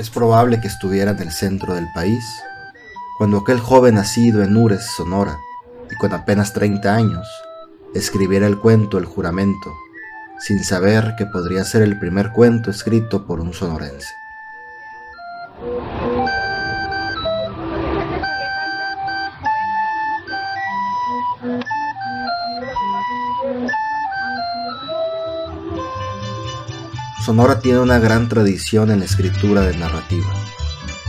Es 0.00 0.08
probable 0.08 0.62
que 0.62 0.68
estuviera 0.68 1.10
en 1.10 1.18
el 1.18 1.30
centro 1.30 1.74
del 1.74 1.86
país, 1.92 2.24
cuando 3.18 3.36
aquel 3.36 3.60
joven 3.60 3.96
nacido 3.96 4.42
en 4.42 4.56
Ures, 4.56 4.82
Sonora, 4.96 5.36
y 5.90 5.94
con 5.96 6.14
apenas 6.14 6.54
30 6.54 6.94
años, 6.94 7.28
escribiera 7.94 8.46
el 8.46 8.58
cuento 8.58 8.96
El 8.96 9.04
juramento, 9.04 9.74
sin 10.38 10.64
saber 10.64 11.16
que 11.18 11.26
podría 11.26 11.64
ser 11.64 11.82
el 11.82 11.98
primer 11.98 12.32
cuento 12.32 12.70
escrito 12.70 13.26
por 13.26 13.40
un 13.40 13.52
sonorense. 13.52 14.08
Sonora 27.30 27.60
tiene 27.60 27.78
una 27.78 28.00
gran 28.00 28.28
tradición 28.28 28.90
en 28.90 28.98
la 28.98 29.04
escritura 29.04 29.60
de 29.60 29.76
narrativa, 29.76 30.34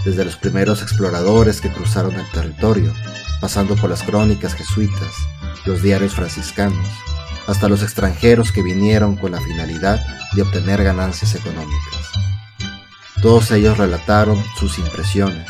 desde 0.06 0.24
los 0.24 0.36
primeros 0.36 0.84
exploradores 0.84 1.62
que 1.62 1.72
cruzaron 1.72 2.14
el 2.14 2.30
territorio, 2.30 2.94
pasando 3.42 3.76
por 3.76 3.90
las 3.90 4.04
crónicas 4.04 4.54
jesuitas, 4.54 5.16
los 5.66 5.82
diarios 5.82 6.14
franciscanos, 6.14 6.88
hasta 7.48 7.68
los 7.68 7.82
extranjeros 7.82 8.52
que 8.52 8.62
vinieron 8.62 9.16
con 9.16 9.32
la 9.32 9.42
finalidad 9.42 10.00
de 10.36 10.44
obtener 10.44 10.84
ganancias 10.84 11.34
económicas. 11.34 12.12
Todos 13.24 13.50
ellos 13.50 13.80
relataron 13.80 14.38
sus 14.60 14.78
impresiones, 14.78 15.48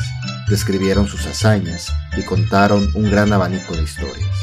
describieron 0.48 1.06
sus 1.06 1.26
hazañas 1.26 1.92
y 2.16 2.22
contaron 2.22 2.88
un 2.94 3.10
gran 3.10 3.30
abanico 3.30 3.74
de 3.74 3.82
historias. 3.82 4.38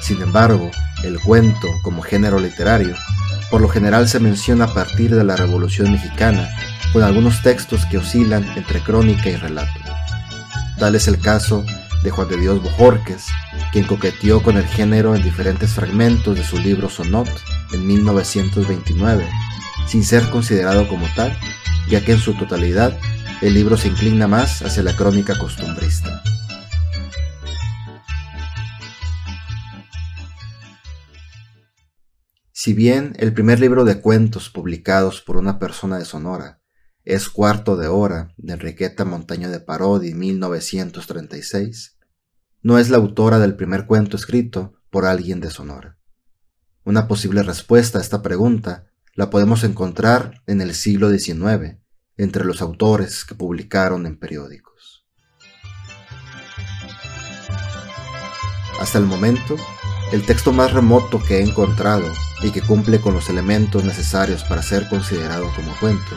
Sin 0.00 0.22
embargo, 0.22 0.70
el 1.04 1.20
cuento, 1.20 1.68
como 1.82 2.00
género 2.00 2.38
literario, 2.38 2.96
por 3.50 3.60
lo 3.60 3.68
general 3.68 4.08
se 4.08 4.20
menciona 4.20 4.66
a 4.66 4.74
partir 4.74 5.14
de 5.14 5.24
la 5.24 5.36
Revolución 5.36 5.90
Mexicana, 5.90 6.48
con 6.92 7.02
algunos 7.02 7.42
textos 7.42 7.84
que 7.86 7.98
oscilan 7.98 8.44
entre 8.56 8.80
crónica 8.80 9.28
y 9.28 9.36
relato. 9.36 9.80
Tal 10.78 10.94
es 10.94 11.08
el 11.08 11.18
caso 11.18 11.64
de 12.02 12.10
Juan 12.10 12.28
de 12.28 12.38
Dios 12.38 12.62
Bojorques, 12.62 13.26
quien 13.72 13.86
coqueteó 13.86 14.42
con 14.42 14.56
el 14.56 14.66
género 14.66 15.14
en 15.14 15.22
diferentes 15.22 15.72
fragmentos 15.72 16.36
de 16.36 16.44
su 16.44 16.58
libro 16.58 16.88
Sonot 16.88 17.28
en 17.72 17.86
1929, 17.86 19.28
sin 19.86 20.04
ser 20.04 20.28
considerado 20.30 20.88
como 20.88 21.06
tal, 21.14 21.36
ya 21.88 22.04
que 22.04 22.12
en 22.12 22.18
su 22.18 22.34
totalidad 22.34 22.98
el 23.42 23.54
libro 23.54 23.76
se 23.76 23.88
inclina 23.88 24.28
más 24.28 24.62
hacia 24.62 24.82
la 24.82 24.94
crónica 24.96 25.36
costumbrista. 25.38 26.22
Si 32.62 32.74
bien 32.74 33.14
el 33.16 33.32
primer 33.32 33.58
libro 33.58 33.86
de 33.86 34.02
cuentos 34.02 34.50
publicados 34.50 35.22
por 35.22 35.38
una 35.38 35.58
persona 35.58 35.98
de 35.98 36.04
Sonora 36.04 36.60
es 37.06 37.30
Cuarto 37.30 37.74
de 37.78 37.88
Hora 37.88 38.34
de 38.36 38.52
Enriqueta 38.52 39.06
Montaño 39.06 39.48
de 39.48 39.60
Parodi 39.60 40.12
1936, 40.12 41.96
no 42.60 42.78
es 42.78 42.90
la 42.90 42.98
autora 42.98 43.38
del 43.38 43.56
primer 43.56 43.86
cuento 43.86 44.18
escrito 44.18 44.74
por 44.90 45.06
alguien 45.06 45.40
de 45.40 45.48
Sonora. 45.48 45.96
Una 46.84 47.08
posible 47.08 47.42
respuesta 47.42 47.96
a 47.96 48.02
esta 48.02 48.20
pregunta 48.20 48.90
la 49.14 49.30
podemos 49.30 49.64
encontrar 49.64 50.42
en 50.46 50.60
el 50.60 50.74
siglo 50.74 51.08
XIX 51.08 51.78
entre 52.18 52.44
los 52.44 52.60
autores 52.60 53.24
que 53.24 53.34
publicaron 53.34 54.04
en 54.04 54.18
periódicos. 54.18 55.06
Hasta 58.78 58.98
el 58.98 59.06
momento, 59.06 59.56
el 60.12 60.26
texto 60.26 60.52
más 60.52 60.72
remoto 60.72 61.22
que 61.22 61.38
he 61.38 61.42
encontrado 61.42 62.12
y 62.42 62.50
que 62.50 62.62
cumple 62.62 63.00
con 63.00 63.14
los 63.14 63.28
elementos 63.28 63.84
necesarios 63.84 64.42
para 64.44 64.62
ser 64.62 64.88
considerado 64.88 65.50
como 65.54 65.72
cuento 65.78 66.16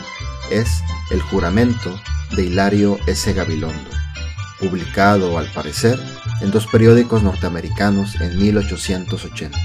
es 0.50 0.82
El 1.12 1.22
juramento 1.22 2.00
de 2.36 2.46
Hilario 2.46 2.98
S. 3.06 3.32
Gabilondo, 3.34 3.90
publicado 4.60 5.38
al 5.38 5.52
parecer 5.52 6.00
en 6.42 6.50
dos 6.50 6.66
periódicos 6.68 7.22
norteamericanos 7.22 8.20
en 8.20 8.38
1880, 8.40 9.58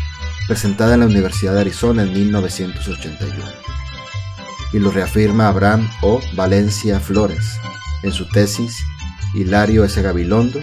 presentada 0.47 0.95
en 0.95 1.01
la 1.01 1.07
Universidad 1.07 1.55
de 1.55 1.62
Arizona 1.62 2.03
en 2.03 2.12
1981. 2.12 3.35
Y 4.75 4.79
lo 4.79 4.91
reafirma 4.91 5.49
Abraham 5.49 5.89
O. 6.03 6.21
Valencia 6.35 7.01
Flores 7.01 7.57
en 8.03 8.12
su 8.12 8.29
tesis 8.29 8.85
Hilario 9.33 9.85
S. 9.85 10.03
Gabilondo, 10.03 10.61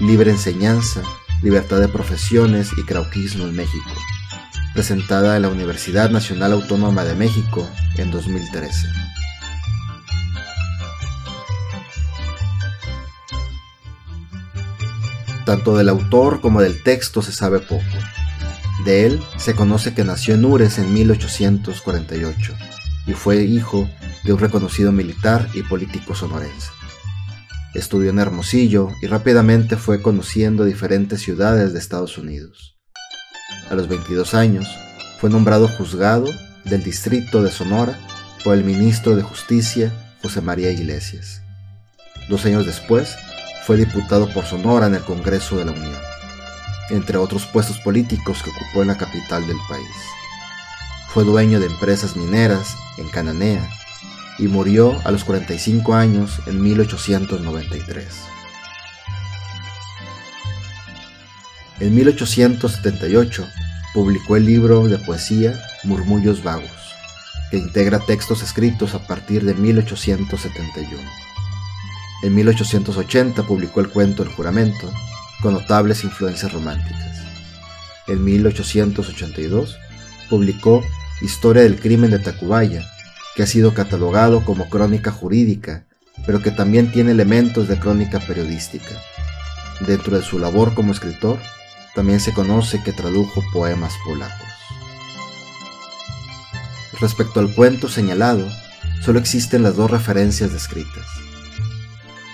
Libre 0.00 0.30
Enseñanza, 0.30 1.00
Libertad 1.42 1.80
de 1.80 1.88
Profesiones 1.88 2.68
y 2.76 2.84
Crauquismo 2.84 3.44
en 3.44 3.56
México, 3.56 3.90
presentada 4.74 5.36
en 5.36 5.42
la 5.42 5.48
Universidad 5.48 6.10
Nacional 6.10 6.52
Autónoma 6.52 7.04
de 7.04 7.14
México 7.14 7.66
en 7.96 8.10
2013. 8.10 8.88
Tanto 15.44 15.76
del 15.76 15.88
autor 15.88 16.40
como 16.40 16.62
del 16.62 16.82
texto 16.82 17.22
se 17.22 17.32
sabe 17.32 17.60
poco. 17.60 17.84
De 18.84 19.06
él 19.06 19.20
se 19.36 19.54
conoce 19.54 19.94
que 19.94 20.04
nació 20.04 20.34
en 20.34 20.44
Ures 20.44 20.78
en 20.78 20.92
1848 20.92 22.54
y 23.06 23.12
fue 23.12 23.42
hijo 23.42 23.88
de 24.24 24.32
un 24.32 24.38
reconocido 24.38 24.90
militar 24.90 25.48
y 25.54 25.62
político 25.62 26.14
sonorense. 26.14 26.70
Estudió 27.74 28.10
en 28.10 28.18
Hermosillo 28.18 28.88
y 29.02 29.06
rápidamente 29.06 29.76
fue 29.76 30.00
conociendo 30.00 30.64
diferentes 30.64 31.20
ciudades 31.20 31.72
de 31.72 31.78
Estados 31.78 32.18
Unidos. 32.18 32.76
A 33.70 33.74
los 33.74 33.88
22 33.88 34.34
años 34.34 34.66
fue 35.20 35.28
nombrado 35.28 35.68
juzgado 35.68 36.26
del 36.64 36.82
distrito 36.82 37.42
de 37.42 37.50
Sonora 37.50 37.98
por 38.42 38.54
el 38.54 38.64
ministro 38.64 39.16
de 39.16 39.22
Justicia 39.22 39.92
José 40.22 40.40
María 40.40 40.70
Iglesias. 40.70 41.42
Dos 42.28 42.44
años 42.46 42.64
después 42.64 43.14
fue 43.66 43.78
diputado 43.78 44.28
por 44.28 44.44
Sonora 44.44 44.86
en 44.86 44.94
el 44.94 45.02
Congreso 45.02 45.56
de 45.56 45.64
la 45.64 45.72
Unión, 45.72 45.96
entre 46.90 47.16
otros 47.16 47.46
puestos 47.46 47.78
políticos 47.78 48.42
que 48.42 48.50
ocupó 48.50 48.82
en 48.82 48.88
la 48.88 48.98
capital 48.98 49.46
del 49.46 49.56
país. 49.68 49.88
Fue 51.08 51.24
dueño 51.24 51.60
de 51.60 51.66
empresas 51.66 52.14
mineras 52.14 52.76
en 52.98 53.08
Cananea 53.08 53.66
y 54.38 54.48
murió 54.48 55.00
a 55.04 55.10
los 55.10 55.24
45 55.24 55.94
años 55.94 56.40
en 56.46 56.60
1893. 56.60 58.06
En 61.80 61.94
1878 61.94 63.46
publicó 63.94 64.36
el 64.36 64.44
libro 64.44 64.86
de 64.88 64.98
poesía 64.98 65.58
Murmullos 65.84 66.42
Vagos, 66.42 66.70
que 67.50 67.56
integra 67.56 67.98
textos 68.00 68.42
escritos 68.42 68.94
a 68.94 69.06
partir 69.06 69.44
de 69.44 69.54
1871. 69.54 71.23
En 72.24 72.34
1880 72.34 73.42
publicó 73.42 73.80
el 73.80 73.90
cuento 73.90 74.22
El 74.22 74.30
juramento, 74.30 74.90
con 75.42 75.52
notables 75.52 76.04
influencias 76.04 76.54
románticas. 76.54 77.18
En 78.06 78.24
1882 78.24 79.76
publicó 80.30 80.82
Historia 81.20 81.64
del 81.64 81.78
crimen 81.78 82.10
de 82.12 82.18
Tacubaya, 82.18 82.82
que 83.36 83.42
ha 83.42 83.46
sido 83.46 83.74
catalogado 83.74 84.42
como 84.42 84.70
crónica 84.70 85.10
jurídica, 85.10 85.84
pero 86.24 86.40
que 86.40 86.50
también 86.50 86.90
tiene 86.90 87.10
elementos 87.10 87.68
de 87.68 87.78
crónica 87.78 88.20
periodística. 88.20 88.98
Dentro 89.86 90.16
de 90.16 90.24
su 90.24 90.38
labor 90.38 90.74
como 90.74 90.92
escritor, 90.92 91.38
también 91.94 92.20
se 92.20 92.32
conoce 92.32 92.82
que 92.82 92.92
tradujo 92.92 93.42
poemas 93.52 93.92
polacos. 94.02 94.48
Respecto 96.98 97.40
al 97.40 97.54
cuento 97.54 97.90
señalado, 97.90 98.48
solo 99.02 99.18
existen 99.18 99.62
las 99.62 99.76
dos 99.76 99.90
referencias 99.90 100.54
descritas. 100.54 101.23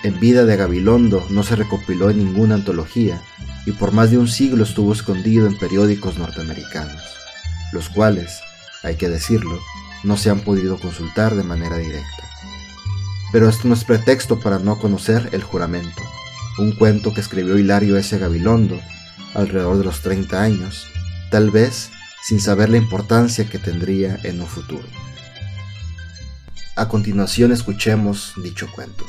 En 0.03 0.19
vida 0.19 0.45
de 0.45 0.57
Gabilondo 0.57 1.23
no 1.29 1.43
se 1.43 1.55
recopiló 1.55 2.09
en 2.09 2.17
ninguna 2.17 2.55
antología 2.55 3.21
y 3.67 3.71
por 3.71 3.91
más 3.91 4.09
de 4.09 4.17
un 4.17 4.27
siglo 4.27 4.63
estuvo 4.63 4.93
escondido 4.93 5.45
en 5.45 5.57
periódicos 5.57 6.17
norteamericanos, 6.17 7.03
los 7.71 7.87
cuales, 7.89 8.39
hay 8.81 8.95
que 8.95 9.09
decirlo, 9.09 9.59
no 10.03 10.17
se 10.17 10.31
han 10.31 10.39
podido 10.39 10.79
consultar 10.79 11.35
de 11.35 11.43
manera 11.43 11.77
directa. 11.77 12.23
Pero 13.31 13.47
esto 13.47 13.67
no 13.67 13.75
es 13.75 13.83
pretexto 13.83 14.39
para 14.39 14.57
no 14.57 14.79
conocer 14.79 15.29
El 15.33 15.43
juramento, 15.43 16.01
un 16.57 16.71
cuento 16.71 17.13
que 17.13 17.21
escribió 17.21 17.59
Hilario 17.59 17.95
S. 17.95 18.17
Gabilondo 18.17 18.79
alrededor 19.35 19.77
de 19.77 19.85
los 19.85 20.01
30 20.01 20.41
años, 20.41 20.87
tal 21.29 21.51
vez 21.51 21.91
sin 22.23 22.41
saber 22.41 22.69
la 22.69 22.77
importancia 22.77 23.47
que 23.47 23.59
tendría 23.59 24.19
en 24.23 24.41
un 24.41 24.47
futuro. 24.47 24.87
A 26.75 26.87
continuación 26.87 27.51
escuchemos 27.51 28.33
dicho 28.37 28.67
cuento. 28.73 29.05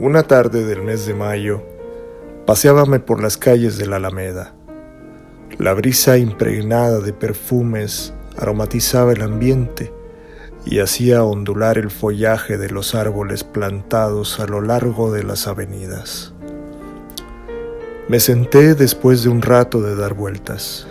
Una 0.00 0.22
tarde 0.22 0.64
del 0.64 0.82
mes 0.84 1.06
de 1.06 1.14
mayo, 1.14 1.60
paseábame 2.46 3.00
por 3.00 3.20
las 3.20 3.36
calles 3.36 3.78
de 3.78 3.86
la 3.86 3.96
Alameda. 3.96 4.54
La 5.58 5.74
brisa 5.74 6.18
impregnada 6.18 7.00
de 7.00 7.12
perfumes 7.12 8.14
aromatizaba 8.36 9.12
el 9.12 9.22
ambiente 9.22 9.92
y 10.64 10.78
hacía 10.78 11.24
ondular 11.24 11.78
el 11.78 11.90
follaje 11.90 12.58
de 12.58 12.70
los 12.70 12.94
árboles 12.94 13.42
plantados 13.42 14.38
a 14.38 14.46
lo 14.46 14.60
largo 14.60 15.10
de 15.10 15.24
las 15.24 15.48
avenidas. 15.48 16.32
Me 18.08 18.20
senté 18.20 18.76
después 18.76 19.24
de 19.24 19.30
un 19.30 19.42
rato 19.42 19.82
de 19.82 19.96
dar 19.96 20.14
vueltas. 20.14 20.86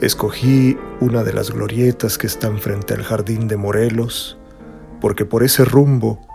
Escogí 0.00 0.78
una 1.00 1.24
de 1.24 1.32
las 1.32 1.50
glorietas 1.50 2.18
que 2.18 2.28
están 2.28 2.60
frente 2.60 2.94
al 2.94 3.02
jardín 3.02 3.48
de 3.48 3.56
Morelos, 3.56 4.38
porque 5.00 5.24
por 5.24 5.42
ese 5.42 5.64
rumbo 5.64 6.29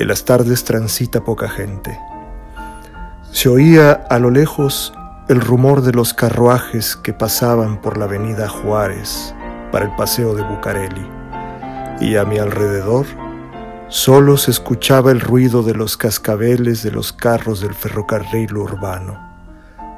en 0.00 0.08
las 0.08 0.24
tardes 0.24 0.64
transita 0.64 1.24
poca 1.24 1.48
gente. 1.48 1.98
Se 3.32 3.50
oía 3.50 3.92
a 3.92 4.18
lo 4.18 4.30
lejos 4.30 4.94
el 5.28 5.42
rumor 5.42 5.82
de 5.82 5.92
los 5.92 6.14
carruajes 6.14 6.96
que 6.96 7.12
pasaban 7.12 7.82
por 7.82 7.98
la 7.98 8.06
avenida 8.06 8.48
Juárez 8.48 9.34
para 9.70 9.84
el 9.84 9.94
paseo 9.96 10.34
de 10.34 10.42
Bucareli, 10.42 11.06
y 12.00 12.16
a 12.16 12.24
mi 12.24 12.38
alrededor 12.38 13.04
solo 13.88 14.38
se 14.38 14.50
escuchaba 14.50 15.10
el 15.10 15.20
ruido 15.20 15.62
de 15.62 15.74
los 15.74 15.98
cascabeles 15.98 16.82
de 16.82 16.92
los 16.92 17.12
carros 17.12 17.60
del 17.60 17.74
ferrocarril 17.74 18.56
urbano, 18.56 19.18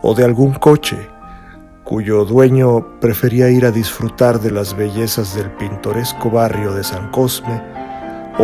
o 0.03 0.15
de 0.15 0.25
algún 0.25 0.55
coche 0.55 1.09
cuyo 1.85 2.25
dueño 2.25 3.01
prefería 3.01 3.51
ir 3.51 3.67
a 3.67 3.71
disfrutar 3.71 4.41
de 4.41 4.51
las 4.51 4.77
bellezas 4.77 5.37
del 5.37 5.51
pintoresco 5.53 6.31
barrio 6.31 6.73
de 6.73 6.83
San 6.83 7.11
Cosme, 7.11 7.63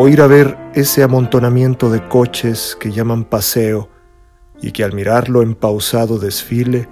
o 0.00 0.06
ir 0.06 0.21
a 0.21 0.29
ver 0.29 0.56
ese 0.75 1.03
amontonamiento 1.03 1.91
de 1.91 2.06
coches 2.06 2.77
que 2.79 2.93
llaman 2.93 3.25
paseo 3.25 3.89
y 4.62 4.71
que 4.71 4.85
al 4.85 4.93
mirarlo 4.93 5.43
en 5.43 5.56
pausado 5.56 6.21
desfile, 6.21 6.89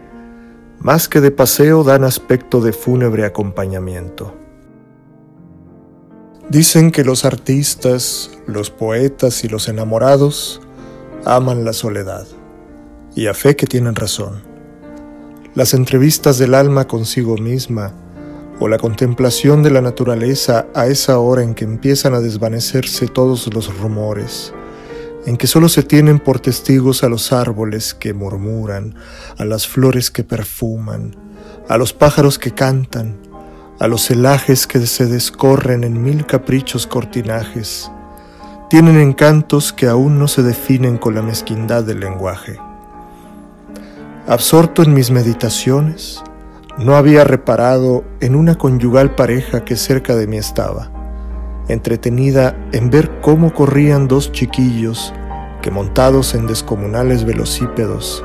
más 0.81 1.09
que 1.09 1.21
de 1.21 1.31
paseo 1.31 1.85
dan 1.85 2.03
aspecto 2.03 2.61
de 2.61 2.73
fúnebre 2.73 3.25
acompañamiento. 3.25 4.35
Dicen 6.49 6.91
que 6.91 7.05
los 7.05 7.25
artistas, 7.25 8.33
los 8.49 8.71
poetas 8.71 9.45
y 9.45 9.49
los 9.49 9.69
enamorados 9.69 10.61
aman 11.25 11.65
la 11.65 11.75
soledad, 11.75 12.27
y 13.15 13.29
a 13.29 13.35
fe 13.35 13.55
que 13.55 13.69
tienen 13.69 13.95
razón. 13.95 14.43
Las 15.55 15.75
entrevistas 15.75 16.39
del 16.39 16.55
alma 16.55 16.89
consigo 16.89 17.37
misma 17.37 17.95
o 18.59 18.69
la 18.69 18.79
contemplación 18.79 19.63
de 19.63 19.71
la 19.71 19.81
naturaleza 19.81 20.67
a 20.75 20.87
esa 20.87 21.19
hora 21.19 21.43
en 21.43 21.55
que 21.55 21.65
empiezan 21.65 22.15
a 22.15 22.21
desvanecerse 22.21 23.07
todos 23.09 23.53
los 23.53 23.77
rumores, 23.79 24.55
en 25.27 25.37
que 25.37 25.47
solo 25.47 25.69
se 25.69 25.83
tienen 25.83 26.19
por 26.19 26.41
testigos 26.41 27.03
a 27.03 27.09
los 27.09 27.33
árboles 27.33 27.95
que 27.95 28.15
murmuran, 28.15 28.95
a 29.39 29.45
las 29.45 29.67
flores 29.67 30.11
que 30.11 30.25
perfuman, 30.25 31.17
a 31.69 31.77
los 31.77 31.93
pájaros 31.93 32.39
que 32.39 32.53
cantan, 32.53 33.17
a 33.79 33.89
los 33.89 34.07
celajes 34.07 34.67
que 34.67 34.87
se 34.87 35.07
descorren 35.07 35.85
en 35.85 36.03
mil 36.03 36.25
caprichos 36.25 36.87
cortinajes, 36.87 37.91
tienen 38.71 38.99
encantos 38.99 39.73
que 39.73 39.87
aún 39.87 40.19
no 40.19 40.29
se 40.29 40.43
definen 40.43 40.97
con 40.97 41.15
la 41.15 41.23
mezquindad 41.23 41.85
del 41.85 42.01
lenguaje. 42.01 42.59
Absorto 44.27 44.83
en 44.83 44.93
mis 44.93 45.11
meditaciones, 45.13 46.23
no 46.79 46.97
había 46.97 47.25
reparado 47.25 48.05
en 48.21 48.35
una 48.35 48.57
conyugal 48.57 49.15
pareja 49.15 49.65
que 49.65 49.77
cerca 49.77 50.15
de 50.15 50.27
mí 50.27 50.37
estaba 50.37 50.97
entretenida 51.69 52.57
en 52.73 52.91
ver 52.91 53.21
cómo 53.21 53.53
corrían 53.53 54.09
dos 54.09 54.33
chiquillos 54.33 55.13
que 55.63 55.71
montados 55.71 56.35
en 56.35 56.47
descomunales 56.47 57.25
velocípedos 57.25 58.25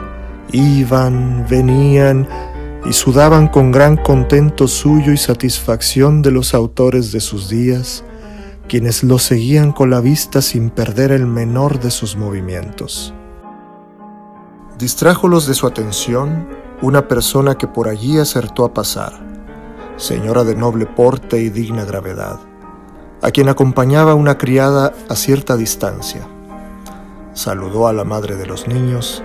iban, 0.52 1.46
venían 1.50 2.28
y 2.86 2.94
sudaban 2.94 3.48
con 3.48 3.72
gran 3.72 3.98
contento 3.98 4.68
suyo 4.68 5.12
y 5.12 5.18
satisfacción 5.18 6.22
de 6.22 6.32
los 6.32 6.54
autores 6.54 7.12
de 7.12 7.20
sus 7.20 7.50
días, 7.50 8.04
quienes 8.68 9.04
lo 9.04 9.20
seguían 9.20 9.72
con 9.72 9.90
la 9.90 10.02
vista 10.02 10.42
sin 10.42 10.70
perder 10.70 11.12
el 11.12 11.26
menor 11.26 11.80
de 11.80 11.92
sus 11.92 12.16
movimientos. 12.16 13.14
Distrájolos 14.78 15.48
de 15.48 15.54
su 15.54 15.68
atención 15.68 16.48
una 16.82 17.08
persona 17.08 17.56
que 17.56 17.68
por 17.68 17.88
allí 17.88 18.18
acertó 18.18 18.66
a 18.66 18.74
pasar, 18.74 19.14
señora 19.98 20.44
de 20.44 20.56
noble 20.56 20.86
porte 20.86 21.40
y 21.42 21.50
digna 21.50 21.86
gravedad 21.86 22.40
a 23.22 23.30
quien 23.30 23.50
acompañaba 23.50 24.16
una 24.16 24.38
criada 24.38 24.94
a 25.08 25.16
cierta 25.16 25.56
distancia. 25.56 26.28
Saludó 27.34 27.88
a 27.88 27.94
la 27.94 28.04
madre 28.04 28.36
de 28.36 28.48
los 28.48 28.68
niños 28.68 29.24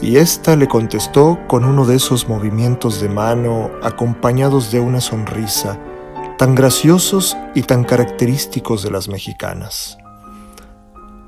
y 0.00 0.16
ésta 0.16 0.56
le 0.56 0.66
contestó 0.66 1.38
con 1.46 1.64
uno 1.64 1.84
de 1.84 1.96
esos 1.96 2.28
movimientos 2.28 3.00
de 3.00 3.08
mano 3.08 3.70
acompañados 3.82 4.72
de 4.72 4.80
una 4.80 5.00
sonrisa, 5.00 5.78
tan 6.38 6.54
graciosos 6.54 7.36
y 7.54 7.62
tan 7.62 7.84
característicos 7.84 8.82
de 8.82 8.90
las 8.90 9.08
mexicanas. 9.08 9.98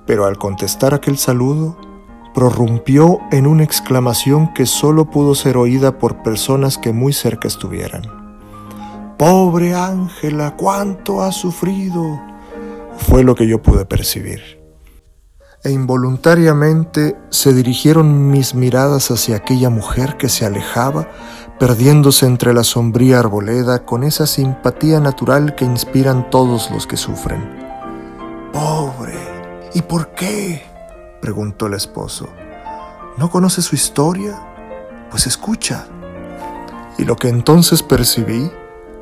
Pero 0.06 0.24
al 0.24 0.38
contestar 0.38 0.94
aquel 0.94 1.18
saludo, 1.18 1.76
prorrumpió 2.36 3.20
en 3.32 3.46
una 3.46 3.64
exclamación 3.64 4.52
que 4.52 4.66
solo 4.66 5.10
pudo 5.10 5.34
ser 5.34 5.56
oída 5.56 5.98
por 5.98 6.22
personas 6.22 6.76
que 6.76 6.92
muy 6.92 7.14
cerca 7.14 7.48
estuvieran. 7.48 8.02
Pobre 9.16 9.74
Ángela, 9.74 10.54
cuánto 10.54 11.22
ha 11.22 11.32
sufrido. 11.32 12.20
Fue 12.98 13.24
lo 13.24 13.34
que 13.34 13.48
yo 13.48 13.62
pude 13.62 13.86
percibir. 13.86 14.60
E 15.64 15.70
involuntariamente 15.70 17.16
se 17.30 17.54
dirigieron 17.54 18.30
mis 18.30 18.54
miradas 18.54 19.10
hacia 19.10 19.36
aquella 19.36 19.70
mujer 19.70 20.18
que 20.18 20.28
se 20.28 20.44
alejaba, 20.44 21.08
perdiéndose 21.58 22.26
entre 22.26 22.52
la 22.52 22.64
sombría 22.64 23.20
arboleda 23.20 23.86
con 23.86 24.04
esa 24.04 24.26
simpatía 24.26 25.00
natural 25.00 25.54
que 25.54 25.64
inspiran 25.64 26.28
todos 26.28 26.70
los 26.70 26.86
que 26.86 26.98
sufren. 26.98 27.42
Pobre, 28.52 29.14
¿y 29.72 29.80
por 29.80 30.08
qué? 30.08 30.75
Preguntó 31.26 31.66
el 31.66 31.74
esposo. 31.74 32.28
¿No 33.16 33.30
conoce 33.30 33.60
su 33.60 33.74
historia? 33.74 34.38
Pues 35.10 35.26
escucha. 35.26 35.86
Y 36.98 37.04
lo 37.04 37.16
que 37.16 37.28
entonces 37.28 37.82
percibí 37.82 38.48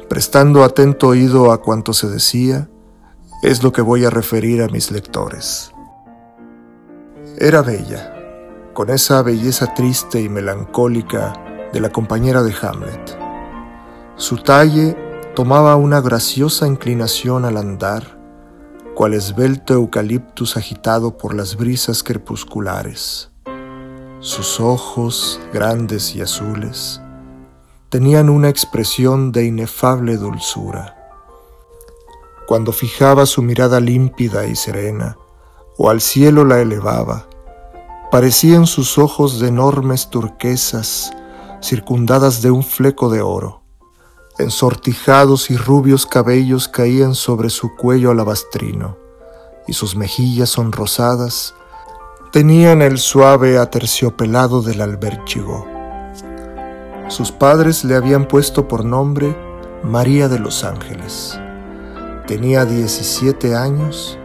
Prestando 0.08 0.64
atento 0.64 1.08
oído 1.08 1.50
a 1.50 1.62
cuanto 1.62 1.94
se 1.94 2.08
decía, 2.08 2.68
es 3.42 3.62
lo 3.62 3.72
que 3.72 3.80
voy 3.80 4.04
a 4.04 4.10
referir 4.10 4.62
a 4.62 4.68
mis 4.68 4.90
lectores. 4.90 5.72
Era 7.38 7.62
bella, 7.62 8.14
con 8.74 8.90
esa 8.90 9.22
belleza 9.22 9.72
triste 9.74 10.20
y 10.20 10.28
melancólica 10.28 11.32
de 11.72 11.80
la 11.80 11.88
compañera 11.88 12.42
de 12.42 12.54
Hamlet. 12.60 13.18
Su 14.16 14.36
talle 14.36 14.94
tomaba 15.34 15.74
una 15.76 16.00
graciosa 16.00 16.66
inclinación 16.66 17.46
al 17.46 17.56
andar, 17.56 18.13
cual 18.94 19.14
esbelto 19.14 19.74
eucaliptus 19.74 20.56
agitado 20.56 21.18
por 21.18 21.34
las 21.34 21.56
brisas 21.56 22.02
crepusculares. 22.04 23.30
Sus 24.20 24.60
ojos, 24.60 25.40
grandes 25.52 26.14
y 26.14 26.20
azules, 26.20 27.00
tenían 27.88 28.30
una 28.30 28.48
expresión 28.48 29.32
de 29.32 29.46
inefable 29.46 30.16
dulzura. 30.16 30.96
Cuando 32.46 32.72
fijaba 32.72 33.26
su 33.26 33.42
mirada 33.42 33.80
límpida 33.80 34.46
y 34.46 34.54
serena, 34.54 35.18
o 35.76 35.90
al 35.90 36.00
cielo 36.00 36.44
la 36.44 36.60
elevaba, 36.60 37.26
parecían 38.12 38.66
sus 38.66 38.96
ojos 38.96 39.40
de 39.40 39.48
enormes 39.48 40.08
turquesas 40.08 41.12
circundadas 41.60 42.42
de 42.42 42.52
un 42.52 42.62
fleco 42.62 43.10
de 43.10 43.22
oro. 43.22 43.63
Ensortijados 44.36 45.48
y 45.50 45.56
rubios 45.56 46.06
cabellos 46.06 46.66
caían 46.66 47.14
sobre 47.14 47.50
su 47.50 47.76
cuello 47.76 48.10
alabastrino, 48.10 48.98
y 49.68 49.74
sus 49.74 49.94
mejillas 49.94 50.50
sonrosadas 50.50 51.54
tenían 52.32 52.82
el 52.82 52.98
suave 52.98 53.58
aterciopelado 53.58 54.60
del 54.60 54.80
albérchigo. 54.80 55.68
Sus 57.06 57.30
padres 57.30 57.84
le 57.84 57.94
habían 57.94 58.26
puesto 58.26 58.66
por 58.66 58.84
nombre 58.84 59.36
María 59.84 60.26
de 60.28 60.40
los 60.40 60.64
Ángeles. 60.64 61.38
Tenía 62.26 62.64
17 62.64 63.54
años 63.54 64.18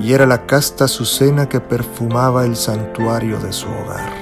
y 0.00 0.14
era 0.14 0.24
la 0.24 0.46
casta 0.46 0.86
azucena 0.86 1.50
que 1.50 1.60
perfumaba 1.60 2.46
el 2.46 2.56
santuario 2.56 3.38
de 3.38 3.52
su 3.52 3.68
hogar. 3.68 4.21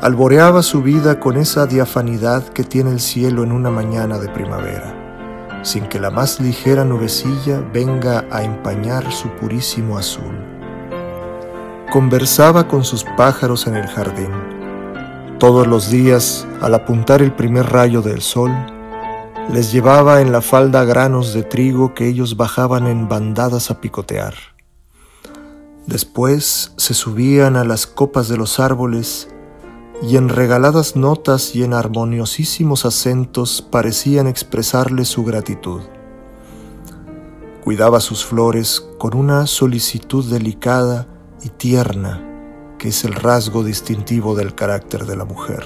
Alboreaba 0.00 0.62
su 0.62 0.82
vida 0.82 1.20
con 1.20 1.36
esa 1.36 1.66
diafanidad 1.66 2.46
que 2.48 2.64
tiene 2.64 2.90
el 2.90 3.00
cielo 3.00 3.42
en 3.42 3.52
una 3.52 3.70
mañana 3.70 4.18
de 4.18 4.28
primavera, 4.28 5.60
sin 5.62 5.86
que 5.88 5.98
la 5.98 6.10
más 6.10 6.40
ligera 6.40 6.84
nubecilla 6.84 7.60
venga 7.72 8.24
a 8.30 8.42
empañar 8.42 9.10
su 9.12 9.28
purísimo 9.30 9.98
azul. 9.98 10.36
Conversaba 11.90 12.68
con 12.68 12.84
sus 12.84 13.04
pájaros 13.16 13.66
en 13.66 13.76
el 13.76 13.86
jardín 13.86 14.56
todos 15.38 15.66
los 15.66 15.90
días, 15.90 16.48
al 16.62 16.72
apuntar 16.72 17.20
el 17.20 17.30
primer 17.30 17.66
rayo 17.66 18.00
del 18.00 18.22
sol, 18.22 18.50
les 19.52 19.70
llevaba 19.70 20.22
en 20.22 20.32
la 20.32 20.40
falda 20.40 20.82
granos 20.84 21.34
de 21.34 21.42
trigo 21.42 21.92
que 21.92 22.08
ellos 22.08 22.38
bajaban 22.38 22.86
en 22.86 23.06
bandadas 23.06 23.70
a 23.70 23.82
picotear. 23.82 24.32
Después 25.86 26.72
se 26.78 26.94
subían 26.94 27.56
a 27.56 27.64
las 27.64 27.86
copas 27.86 28.28
de 28.28 28.38
los 28.38 28.58
árboles 28.58 29.28
y 30.02 30.16
en 30.16 30.28
regaladas 30.28 30.94
notas 30.94 31.54
y 31.56 31.62
en 31.62 31.72
armoniosísimos 31.72 32.84
acentos 32.84 33.62
parecían 33.62 34.26
expresarle 34.26 35.04
su 35.04 35.24
gratitud. 35.24 35.80
Cuidaba 37.64 38.00
sus 38.00 38.24
flores 38.24 38.86
con 38.98 39.16
una 39.16 39.46
solicitud 39.46 40.24
delicada 40.30 41.08
y 41.42 41.48
tierna 41.48 42.22
que 42.78 42.88
es 42.88 43.04
el 43.04 43.14
rasgo 43.14 43.64
distintivo 43.64 44.34
del 44.34 44.54
carácter 44.54 45.06
de 45.06 45.16
la 45.16 45.24
mujer. 45.24 45.64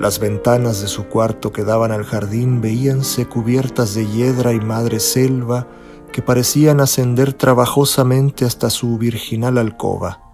Las 0.00 0.18
ventanas 0.18 0.80
de 0.80 0.88
su 0.88 1.04
cuarto 1.08 1.52
que 1.52 1.64
daban 1.64 1.92
al 1.92 2.04
jardín 2.04 2.62
veíanse 2.62 3.26
cubiertas 3.26 3.94
de 3.94 4.06
hiedra 4.06 4.54
y 4.54 4.60
madre 4.60 4.98
selva 4.98 5.66
que 6.10 6.22
parecían 6.22 6.80
ascender 6.80 7.34
trabajosamente 7.34 8.46
hasta 8.46 8.70
su 8.70 8.96
virginal 8.96 9.58
alcoba 9.58 10.27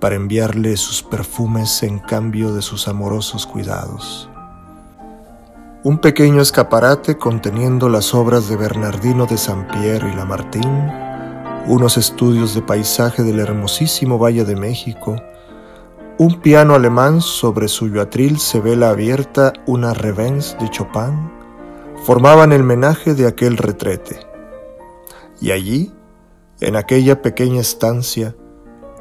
para 0.00 0.14
enviarle 0.14 0.76
sus 0.76 1.02
perfumes 1.02 1.82
en 1.82 1.98
cambio 1.98 2.54
de 2.54 2.62
sus 2.62 2.88
amorosos 2.88 3.46
cuidados. 3.46 4.28
Un 5.82 5.98
pequeño 5.98 6.40
escaparate 6.40 7.16
conteniendo 7.16 7.88
las 7.88 8.14
obras 8.14 8.48
de 8.48 8.56
Bernardino 8.56 9.26
de 9.26 9.38
Saint-Pierre 9.38 10.10
y 10.10 10.16
Lamartine, 10.16 11.64
unos 11.68 11.96
estudios 11.96 12.54
de 12.54 12.62
paisaje 12.62 13.22
del 13.22 13.38
hermosísimo 13.38 14.18
Valle 14.18 14.44
de 14.44 14.56
México, 14.56 15.16
un 16.18 16.40
piano 16.40 16.74
alemán 16.74 17.20
sobre 17.20 17.68
suyo 17.68 18.00
atril 18.00 18.38
se 18.38 18.58
vela 18.60 18.90
abierta 18.90 19.52
una 19.66 19.92
Revens 19.92 20.56
de 20.58 20.70
Chopin, 20.70 21.30
formaban 22.04 22.52
el 22.52 22.62
menaje 22.62 23.14
de 23.14 23.26
aquel 23.26 23.56
retrete. 23.56 24.26
Y 25.40 25.50
allí, 25.50 25.92
en 26.60 26.76
aquella 26.76 27.20
pequeña 27.20 27.60
estancia, 27.60 28.34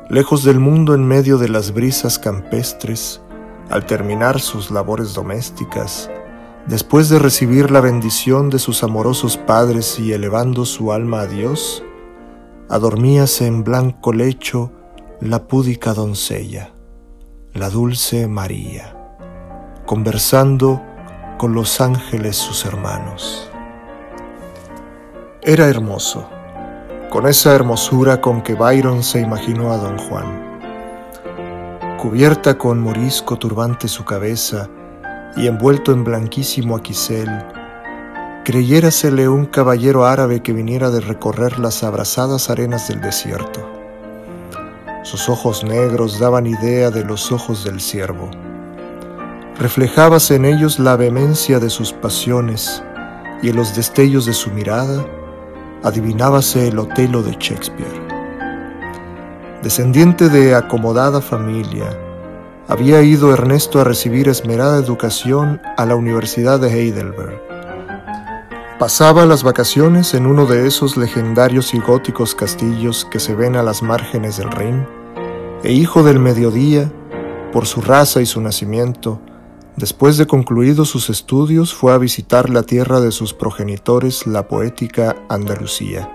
lejos 0.10 0.44
del 0.44 0.60
mundo 0.60 0.94
en 0.94 1.08
medio 1.08 1.38
de 1.38 1.50
las 1.50 1.74
brisas 1.74 2.20
campestres, 2.20 3.22
al 3.70 3.86
terminar 3.86 4.40
sus 4.40 4.70
labores 4.70 5.14
domésticas, 5.14 6.12
después 6.68 7.10
de 7.10 7.18
recibir 7.18 7.72
la 7.72 7.82
bendición 7.82 8.50
de 8.50 8.60
sus 8.60 8.84
amorosos 8.84 9.38
padres 9.38 10.00
y 10.00 10.14
elevando 10.14 10.66
su 10.66 10.92
alma 10.92 11.22
a 11.22 11.28
Dios, 11.28 11.84
adormíase 12.70 13.48
en 13.48 13.64
blanco 13.64 14.14
lecho 14.14 14.72
la 15.22 15.48
púdica 15.48 15.94
doncella, 15.94 16.72
la 17.54 17.70
dulce 17.70 18.28
María, 18.28 18.96
conversando 19.88 20.84
con 21.40 21.54
los 21.54 21.82
ángeles 21.82 22.36
sus 22.36 22.66
hermanos. 22.66 23.50
Era 25.42 25.68
hermoso 25.68 26.30
con 27.16 27.28
esa 27.28 27.56
hermosura 27.56 28.20
con 28.20 28.42
que 28.42 28.56
Byron 28.56 29.02
se 29.02 29.22
imaginó 29.22 29.72
a 29.72 29.78
don 29.78 29.98
Juan. 29.98 30.60
Cubierta 31.98 32.58
con 32.58 32.82
morisco 32.82 33.38
turbante 33.38 33.88
su 33.88 34.04
cabeza 34.04 34.68
y 35.38 35.48
envuelto 35.48 35.94
en 35.94 36.04
blanquísimo 36.04 36.76
aquisel, 36.76 37.30
creyérasele 38.44 39.30
un 39.30 39.46
caballero 39.46 40.06
árabe 40.06 40.44
que 40.44 40.52
viniera 40.52 40.92
de 40.92 41.00
recorrer 41.00 41.58
las 41.58 41.86
abrasadas 41.86 42.50
arenas 42.50 42.90
del 42.90 43.00
desierto. 43.00 43.66
Sus 45.04 45.30
ojos 45.30 45.64
negros 45.64 46.20
daban 46.20 46.46
idea 46.46 46.92
de 46.92 47.06
los 47.06 47.32
ojos 47.32 47.64
del 47.64 47.80
siervo. 47.80 48.30
Reflejábase 49.58 50.36
en 50.36 50.44
ellos 50.44 50.80
la 50.80 50.98
vehemencia 50.98 51.62
de 51.62 51.70
sus 51.70 51.94
pasiones 51.94 52.84
y 53.42 53.52
en 53.52 53.56
los 53.56 53.74
destellos 53.74 54.26
de 54.26 54.34
su 54.34 54.52
mirada 54.52 55.06
adivinábase 55.86 56.70
el 56.70 56.80
Otelo 56.80 57.22
de 57.22 57.34
Shakespeare. 57.40 58.02
Descendiente 59.62 60.30
de 60.30 60.56
acomodada 60.56 61.22
familia, 61.22 61.96
había 62.68 63.04
ido 63.04 63.32
Ernesto 63.32 63.80
a 63.80 63.84
recibir 63.84 64.28
esmerada 64.28 64.80
educación 64.80 65.62
a 65.78 65.86
la 65.86 65.96
Universidad 65.96 66.60
de 66.60 66.70
Heidelberg. 66.70 67.40
Pasaba 68.80 69.28
las 69.28 69.44
vacaciones 69.44 70.16
en 70.16 70.26
uno 70.26 70.48
de 70.48 70.66
esos 70.66 70.98
legendarios 70.98 71.76
y 71.76 71.80
góticos 71.80 72.34
castillos 72.34 73.06
que 73.12 73.20
se 73.20 73.36
ven 73.36 73.56
a 73.56 73.62
las 73.62 73.84
márgenes 73.84 74.38
del 74.38 74.50
Rin, 74.50 74.88
e 75.64 75.72
hijo 75.72 76.02
del 76.02 76.20
mediodía, 76.20 76.92
por 77.54 77.68
su 77.68 77.82
raza 77.82 78.22
y 78.22 78.26
su 78.26 78.42
nacimiento, 78.42 79.22
Después 79.78 80.18
de 80.18 80.26
concluidos 80.26 80.90
sus 80.90 81.10
estudios 81.10 81.74
fue 81.74 81.92
a 81.92 81.98
visitar 81.98 82.50
la 82.50 82.64
tierra 82.64 83.02
de 83.02 83.12
sus 83.12 83.34
progenitores, 83.34 84.26
la 84.26 84.48
poética 84.48 85.18
Andalucía, 85.28 86.14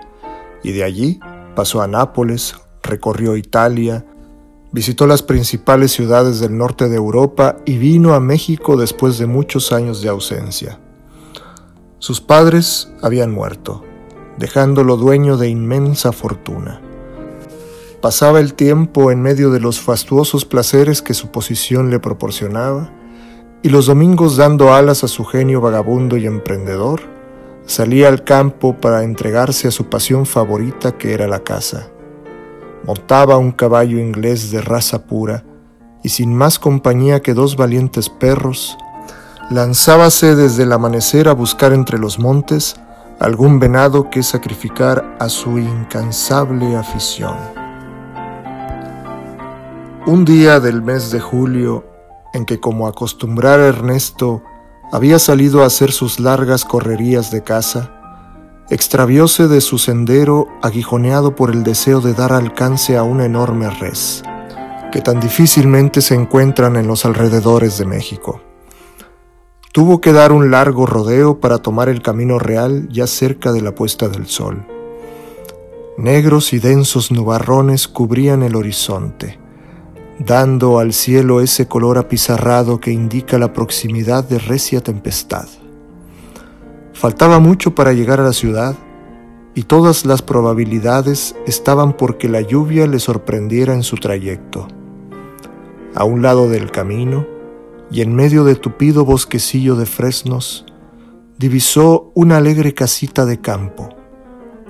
y 0.63 0.71
de 0.71 0.83
allí 0.83 1.19
pasó 1.55 1.81
a 1.81 1.87
Nápoles, 1.87 2.55
recorrió 2.81 3.35
Italia, 3.35 4.03
visitó 4.71 5.05
las 5.05 5.21
principales 5.21 5.91
ciudades 5.91 6.39
del 6.39 6.57
norte 6.57 6.89
de 6.89 6.95
Europa 6.95 7.57
y 7.65 7.77
vino 7.77 8.15
a 8.15 8.19
México 8.19 8.77
después 8.77 9.19
de 9.19 9.27
muchos 9.27 9.71
años 9.71 10.01
de 10.01 10.09
ausencia. 10.09 10.79
Sus 11.99 12.19
padres 12.19 12.91
habían 13.03 13.31
muerto, 13.31 13.83
dejándolo 14.39 14.97
dueño 14.97 15.37
de 15.37 15.49
inmensa 15.49 16.11
fortuna. 16.11 16.81
Pasaba 18.01 18.39
el 18.39 18.55
tiempo 18.55 19.11
en 19.11 19.21
medio 19.21 19.51
de 19.51 19.59
los 19.59 19.79
fastuosos 19.79 20.45
placeres 20.45 21.03
que 21.03 21.13
su 21.13 21.29
posición 21.29 21.91
le 21.91 21.99
proporcionaba, 21.99 22.91
y 23.63 23.69
los 23.69 23.85
domingos 23.85 24.37
dando 24.37 24.73
alas 24.73 25.03
a 25.03 25.07
su 25.07 25.23
genio 25.23 25.61
vagabundo 25.61 26.17
y 26.17 26.25
emprendedor, 26.25 27.01
salía 27.65 28.07
al 28.07 28.23
campo 28.23 28.75
para 28.77 29.03
entregarse 29.03 29.67
a 29.67 29.71
su 29.71 29.85
pasión 29.85 30.25
favorita 30.25 30.97
que 30.97 31.13
era 31.13 31.27
la 31.27 31.43
caza. 31.43 31.89
Montaba 32.85 33.37
un 33.37 33.51
caballo 33.51 33.99
inglés 33.99 34.49
de 34.51 34.61
raza 34.61 35.05
pura 35.05 35.43
y 36.03 36.09
sin 36.09 36.35
más 36.35 36.57
compañía 36.57 37.21
que 37.21 37.35
dos 37.35 37.55
valientes 37.55 38.09
perros, 38.09 38.77
lanzábase 39.51 40.35
desde 40.35 40.63
el 40.63 40.71
amanecer 40.71 41.27
a 41.27 41.33
buscar 41.33 41.73
entre 41.73 41.99
los 41.99 42.17
montes 42.17 42.75
algún 43.19 43.59
venado 43.59 44.09
que 44.09 44.23
sacrificar 44.23 45.15
a 45.19 45.29
su 45.29 45.59
incansable 45.59 46.75
afición. 46.75 47.37
Un 50.07 50.25
día 50.25 50.59
del 50.59 50.81
mes 50.81 51.11
de 51.11 51.19
julio 51.19 51.90
en 52.33 52.45
que 52.45 52.59
como 52.59 52.87
acostumbrara 52.87 53.67
Ernesto 53.67 54.43
había 54.91 55.19
salido 55.19 55.63
a 55.63 55.67
hacer 55.67 55.91
sus 55.91 56.19
largas 56.19 56.65
correrías 56.65 57.31
de 57.31 57.43
caza, 57.43 57.91
extravióse 58.69 59.47
de 59.47 59.61
su 59.61 59.77
sendero 59.77 60.47
aguijoneado 60.61 61.35
por 61.35 61.51
el 61.51 61.63
deseo 61.63 62.01
de 62.01 62.13
dar 62.13 62.33
alcance 62.33 62.97
a 62.97 63.03
una 63.03 63.25
enorme 63.25 63.69
res, 63.69 64.23
que 64.91 65.01
tan 65.01 65.19
difícilmente 65.19 66.01
se 66.01 66.15
encuentran 66.15 66.75
en 66.75 66.87
los 66.87 67.05
alrededores 67.05 67.77
de 67.77 67.85
México. 67.85 68.41
Tuvo 69.71 70.01
que 70.01 70.11
dar 70.11 70.33
un 70.33 70.51
largo 70.51 70.85
rodeo 70.85 71.39
para 71.39 71.59
tomar 71.59 71.87
el 71.87 72.01
camino 72.01 72.39
real 72.39 72.89
ya 72.89 73.07
cerca 73.07 73.53
de 73.53 73.61
la 73.61 73.73
puesta 73.73 74.09
del 74.09 74.27
sol. 74.27 74.65
Negros 75.97 76.51
y 76.51 76.59
densos 76.59 77.11
nubarrones 77.11 77.87
cubrían 77.87 78.43
el 78.43 78.55
horizonte 78.55 79.39
dando 80.25 80.77
al 80.77 80.93
cielo 80.93 81.41
ese 81.41 81.67
color 81.67 81.97
apizarrado 81.97 82.79
que 82.79 82.91
indica 82.91 83.39
la 83.39 83.53
proximidad 83.53 84.23
de 84.23 84.37
recia 84.37 84.81
tempestad. 84.81 85.47
Faltaba 86.93 87.39
mucho 87.39 87.73
para 87.73 87.93
llegar 87.93 88.19
a 88.19 88.25
la 88.25 88.33
ciudad 88.33 88.75
y 89.55 89.63
todas 89.63 90.05
las 90.05 90.21
probabilidades 90.21 91.35
estaban 91.47 91.97
porque 91.97 92.29
la 92.29 92.41
lluvia 92.41 92.85
le 92.85 92.99
sorprendiera 92.99 93.73
en 93.73 93.83
su 93.83 93.97
trayecto. 93.97 94.67
A 95.95 96.03
un 96.03 96.21
lado 96.21 96.49
del 96.49 96.71
camino 96.71 97.25
y 97.89 98.01
en 98.01 98.15
medio 98.15 98.43
de 98.43 98.55
tupido 98.55 99.03
bosquecillo 99.03 99.75
de 99.75 99.85
fresnos, 99.85 100.65
divisó 101.37 102.11
una 102.13 102.37
alegre 102.37 102.73
casita 102.73 103.25
de 103.25 103.41
campo, 103.41 103.89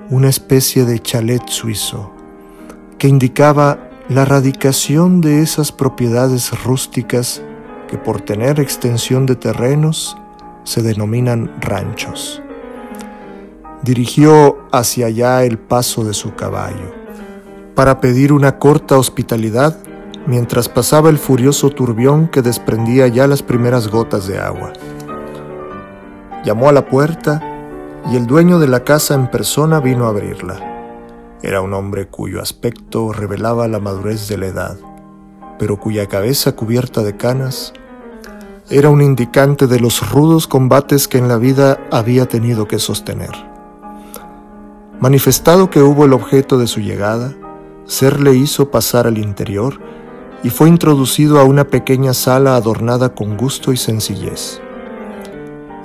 una 0.08 0.28
especie 0.30 0.84
de 0.84 0.98
chalet 0.98 1.46
suizo, 1.46 2.10
que 2.98 3.08
indicaba 3.08 3.91
la 4.08 4.24
radicación 4.24 5.20
de 5.20 5.42
esas 5.42 5.70
propiedades 5.70 6.64
rústicas 6.64 7.42
que 7.88 7.98
por 7.98 8.20
tener 8.20 8.58
extensión 8.58 9.26
de 9.26 9.36
terrenos 9.36 10.16
se 10.64 10.82
denominan 10.82 11.52
ranchos. 11.60 12.42
Dirigió 13.82 14.58
hacia 14.72 15.06
allá 15.06 15.44
el 15.44 15.58
paso 15.58 16.04
de 16.04 16.14
su 16.14 16.34
caballo 16.34 16.94
para 17.74 18.00
pedir 18.00 18.32
una 18.32 18.58
corta 18.58 18.98
hospitalidad 18.98 19.78
mientras 20.26 20.68
pasaba 20.68 21.08
el 21.08 21.18
furioso 21.18 21.70
turbión 21.70 22.28
que 22.28 22.42
desprendía 22.42 23.06
ya 23.06 23.26
las 23.26 23.42
primeras 23.42 23.88
gotas 23.88 24.26
de 24.26 24.38
agua. 24.38 24.72
Llamó 26.44 26.68
a 26.68 26.72
la 26.72 26.86
puerta 26.86 27.40
y 28.10 28.16
el 28.16 28.26
dueño 28.26 28.58
de 28.58 28.68
la 28.68 28.84
casa 28.84 29.14
en 29.14 29.30
persona 29.30 29.80
vino 29.80 30.06
a 30.06 30.08
abrirla. 30.08 30.71
Era 31.42 31.60
un 31.60 31.74
hombre 31.74 32.06
cuyo 32.06 32.40
aspecto 32.40 33.12
revelaba 33.12 33.68
la 33.68 33.80
madurez 33.80 34.28
de 34.28 34.38
la 34.38 34.46
edad, 34.46 34.78
pero 35.58 35.78
cuya 35.78 36.06
cabeza 36.06 36.52
cubierta 36.52 37.02
de 37.02 37.16
canas 37.16 37.72
era 38.70 38.88
un 38.90 39.02
indicante 39.02 39.66
de 39.66 39.80
los 39.80 40.10
rudos 40.10 40.46
combates 40.46 41.08
que 41.08 41.18
en 41.18 41.28
la 41.28 41.36
vida 41.36 41.78
había 41.90 42.26
tenido 42.26 42.68
que 42.68 42.78
sostener. 42.78 43.32
Manifestado 45.00 45.68
que 45.68 45.82
hubo 45.82 46.04
el 46.04 46.12
objeto 46.12 46.58
de 46.58 46.68
su 46.68 46.80
llegada, 46.80 47.34
Ser 47.84 48.20
le 48.20 48.34
hizo 48.34 48.70
pasar 48.70 49.08
al 49.08 49.18
interior 49.18 49.80
y 50.44 50.50
fue 50.50 50.68
introducido 50.68 51.40
a 51.40 51.44
una 51.44 51.64
pequeña 51.64 52.14
sala 52.14 52.54
adornada 52.54 53.14
con 53.14 53.36
gusto 53.36 53.72
y 53.72 53.76
sencillez. 53.76 54.60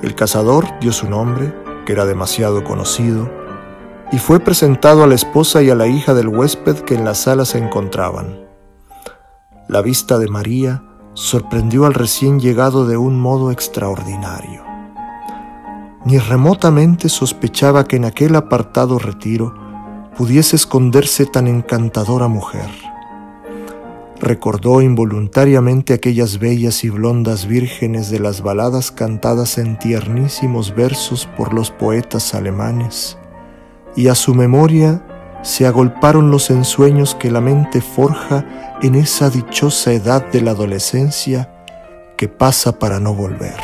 El 0.04 0.14
cazador 0.14 0.68
dio 0.80 0.94
su 0.94 1.10
nombre, 1.10 1.54
que 1.86 1.94
era 1.94 2.06
demasiado 2.06 2.64
conocido, 2.64 3.30
y 4.12 4.20
fue 4.20 4.40
presentado 4.40 5.04
a 5.04 5.08
la 5.08 5.16
esposa 5.16 5.62
y 5.62 5.70
a 5.70 5.76
la 5.76 5.88
hija 5.88 6.14
del 6.14 6.28
huésped 6.28 6.78
que 6.80 6.96
en 6.96 7.06
la 7.06 7.14
sala 7.14 7.46
se 7.46 7.58
encontraban. 7.58 8.48
La 9.68 9.82
vista 9.82 10.18
de 10.18 10.28
María 10.28 10.84
sorprendió 11.14 11.86
al 11.86 11.94
recién 11.94 12.40
llegado 12.40 12.86
de 12.88 12.96
un 12.96 13.20
modo 13.20 13.52
extraordinario. 13.52 14.64
Ni 16.06 16.20
remotamente 16.20 17.10
sospechaba 17.10 17.84
que 17.84 17.98
en 17.98 18.06
aquel 18.06 18.36
apartado 18.36 18.98
retiro 18.98 19.54
pudiese 20.16 20.56
esconderse 20.56 21.26
tan 21.26 21.48
encantadora 21.48 22.28
mujer. 22.28 22.70
Recordó 24.20 24.82
involuntariamente 24.82 25.94
aquellas 25.94 26.40
bellas 26.40 26.84
y 26.84 26.90
blondas 26.90 27.46
vírgenes 27.46 28.10
de 28.10 28.20
las 28.20 28.42
baladas 28.42 28.92
cantadas 28.92 29.58
en 29.58 29.78
tiernísimos 29.78 30.74
versos 30.74 31.28
por 31.38 31.54
los 31.54 31.72
poetas 31.72 32.34
alemanes, 32.34 33.18
y 33.98 34.10
a 34.10 34.16
su 34.16 34.36
memoria 34.36 35.02
se 35.42 35.66
agolparon 35.66 36.30
los 36.30 36.52
ensueños 36.52 37.16
que 37.16 37.32
la 37.32 37.42
mente 37.42 37.82
forja 37.82 38.78
en 38.82 38.94
esa 38.94 39.32
dichosa 39.32 39.92
edad 39.92 40.24
de 40.32 40.42
la 40.42 40.52
adolescencia 40.52 41.52
que 42.16 42.28
pasa 42.28 42.78
para 42.78 43.00
no 43.00 43.16
volver. 43.16 43.58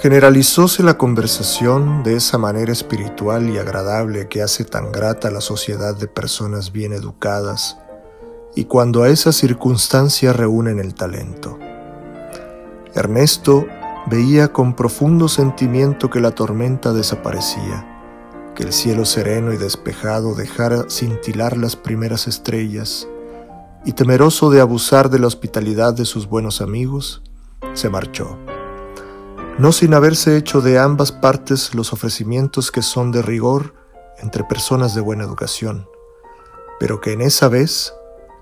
Generalizóse 0.00 0.82
la 0.82 0.98
conversación 0.98 2.02
de 2.02 2.16
esa 2.16 2.38
manera 2.38 2.72
espiritual 2.72 3.50
y 3.50 3.58
agradable 3.58 4.28
que 4.28 4.42
hace 4.42 4.64
tan 4.64 4.90
grata 4.90 5.30
la 5.30 5.40
sociedad 5.40 5.96
de 5.96 6.08
personas 6.08 6.72
bien 6.72 6.92
educadas 6.92 7.78
y 8.56 8.64
cuando 8.64 9.04
a 9.04 9.10
esa 9.10 9.30
circunstancia 9.30 10.32
reúnen 10.32 10.80
el 10.80 10.94
talento. 10.94 11.56
Ernesto 12.94 13.64
veía 14.06 14.48
con 14.48 14.74
profundo 14.74 15.28
sentimiento 15.28 16.10
que 16.10 16.20
la 16.20 16.32
tormenta 16.32 16.92
desaparecía 16.92 17.87
que 18.58 18.64
el 18.64 18.72
cielo 18.72 19.04
sereno 19.04 19.52
y 19.52 19.56
despejado 19.56 20.34
dejara 20.34 20.90
cintilar 20.90 21.56
las 21.56 21.76
primeras 21.76 22.26
estrellas, 22.26 23.06
y 23.84 23.92
temeroso 23.92 24.50
de 24.50 24.60
abusar 24.60 25.10
de 25.10 25.20
la 25.20 25.28
hospitalidad 25.28 25.94
de 25.94 26.04
sus 26.04 26.28
buenos 26.28 26.60
amigos, 26.60 27.22
se 27.74 27.88
marchó, 27.88 28.36
no 29.60 29.70
sin 29.70 29.94
haberse 29.94 30.36
hecho 30.36 30.60
de 30.60 30.76
ambas 30.76 31.12
partes 31.12 31.72
los 31.72 31.92
ofrecimientos 31.92 32.72
que 32.72 32.82
son 32.82 33.12
de 33.12 33.22
rigor 33.22 33.74
entre 34.18 34.42
personas 34.42 34.92
de 34.92 35.02
buena 35.02 35.22
educación, 35.22 35.86
pero 36.80 37.00
que 37.00 37.12
en 37.12 37.20
esa 37.20 37.46
vez 37.46 37.94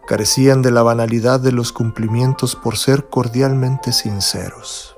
carecían 0.09 0.63
de 0.63 0.71
la 0.71 0.83
banalidad 0.83 1.41
de 1.41 1.53
los 1.53 1.73
cumplimientos 1.73 2.57
por 2.57 2.79
ser 2.79 3.11
cordialmente 3.11 3.93
sinceros. 3.93 4.97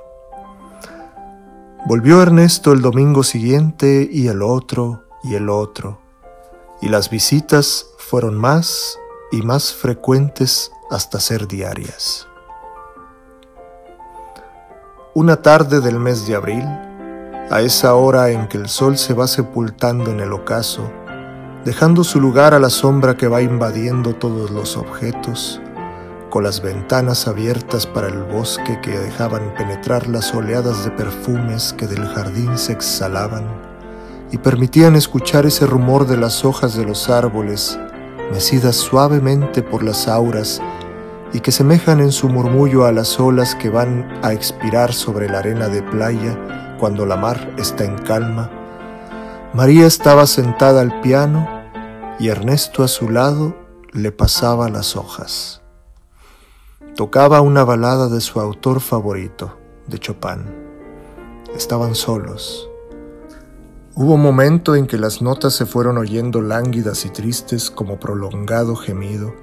Volvió 1.86 2.22
Ernesto 2.22 2.72
el 2.72 2.82
domingo 2.82 3.24
siguiente 3.24 4.08
y 4.08 4.28
el 4.28 4.42
otro, 4.42 5.07
y 5.22 5.34
el 5.34 5.48
otro, 5.48 5.98
y 6.80 6.88
las 6.88 7.10
visitas 7.10 7.86
fueron 7.98 8.36
más 8.36 8.98
y 9.30 9.42
más 9.42 9.72
frecuentes 9.72 10.72
hasta 10.90 11.20
ser 11.20 11.46
diarias. 11.48 12.26
Una 15.14 15.42
tarde 15.42 15.80
del 15.80 15.98
mes 15.98 16.26
de 16.26 16.36
abril, 16.36 16.64
a 17.50 17.60
esa 17.60 17.94
hora 17.94 18.30
en 18.30 18.46
que 18.46 18.58
el 18.58 18.68
sol 18.68 18.98
se 18.98 19.14
va 19.14 19.26
sepultando 19.26 20.10
en 20.10 20.20
el 20.20 20.32
ocaso, 20.32 20.90
dejando 21.64 22.04
su 22.04 22.20
lugar 22.20 22.54
a 22.54 22.58
la 22.58 22.70
sombra 22.70 23.16
que 23.16 23.26
va 23.28 23.42
invadiendo 23.42 24.14
todos 24.14 24.50
los 24.50 24.76
objetos, 24.76 25.60
con 26.30 26.44
las 26.44 26.60
ventanas 26.60 27.26
abiertas 27.26 27.86
para 27.86 28.08
el 28.08 28.22
bosque 28.22 28.80
que 28.82 28.98
dejaban 28.98 29.54
penetrar 29.54 30.06
las 30.08 30.34
oleadas 30.34 30.84
de 30.84 30.90
perfumes 30.90 31.72
que 31.72 31.86
del 31.86 32.06
jardín 32.06 32.56
se 32.58 32.72
exhalaban, 32.72 33.67
y 34.30 34.38
permitían 34.38 34.96
escuchar 34.96 35.46
ese 35.46 35.66
rumor 35.66 36.06
de 36.06 36.16
las 36.16 36.44
hojas 36.44 36.76
de 36.76 36.84
los 36.84 37.08
árboles, 37.08 37.78
mecidas 38.30 38.76
suavemente 38.76 39.62
por 39.62 39.82
las 39.82 40.08
auras 40.08 40.60
y 41.32 41.40
que 41.40 41.52
semejan 41.52 42.00
en 42.00 42.12
su 42.12 42.28
murmullo 42.28 42.84
a 42.84 42.92
las 42.92 43.18
olas 43.20 43.54
que 43.54 43.70
van 43.70 44.20
a 44.22 44.32
expirar 44.32 44.92
sobre 44.92 45.28
la 45.28 45.38
arena 45.38 45.68
de 45.68 45.82
playa 45.82 46.76
cuando 46.78 47.06
la 47.06 47.16
mar 47.16 47.54
está 47.58 47.84
en 47.84 47.98
calma, 47.98 48.50
María 49.54 49.86
estaba 49.86 50.26
sentada 50.26 50.82
al 50.82 51.00
piano 51.00 51.48
y 52.18 52.28
Ernesto 52.28 52.82
a 52.82 52.88
su 52.88 53.08
lado 53.08 53.56
le 53.92 54.12
pasaba 54.12 54.68
las 54.68 54.94
hojas. 54.94 55.62
Tocaba 56.94 57.40
una 57.40 57.64
balada 57.64 58.08
de 58.08 58.20
su 58.20 58.40
autor 58.40 58.80
favorito, 58.80 59.56
de 59.86 59.98
Chopin. 59.98 60.44
Estaban 61.54 61.94
solos 61.94 62.67
Hubo 64.00 64.16
momento 64.16 64.76
en 64.76 64.86
que 64.86 64.96
las 64.96 65.22
notas 65.22 65.54
se 65.54 65.66
fueron 65.66 65.98
oyendo 65.98 66.40
lánguidas 66.40 67.04
y 67.04 67.10
tristes 67.10 67.68
como 67.68 67.98
prolongado 67.98 68.76
gemido, 68.76 69.34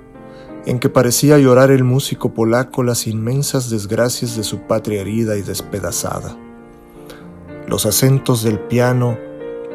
en 0.65 0.79
que 0.79 0.87
parecía 0.87 1.37
llorar 1.37 1.71
el 1.71 1.83
músico 1.83 2.33
polaco 2.33 2.81
las 2.81 3.05
inmensas 3.05 3.69
desgracias 3.69 4.37
de 4.37 4.45
su 4.45 4.59
patria 4.59 5.01
herida 5.01 5.35
y 5.35 5.41
despedazada. 5.41 6.37
Los 7.67 7.85
acentos 7.85 8.43
del 8.43 8.57
piano 8.57 9.17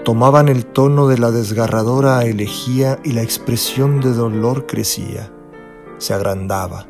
tomaban 0.02 0.48
el 0.48 0.64
tono 0.64 1.08
de 1.08 1.18
la 1.18 1.30
desgarradora 1.30 2.24
elegía 2.24 2.98
y 3.04 3.12
la 3.12 3.20
expresión 3.20 4.00
de 4.00 4.14
dolor 4.14 4.64
crecía, 4.64 5.30
se 5.98 6.14
agrandaba, 6.14 6.86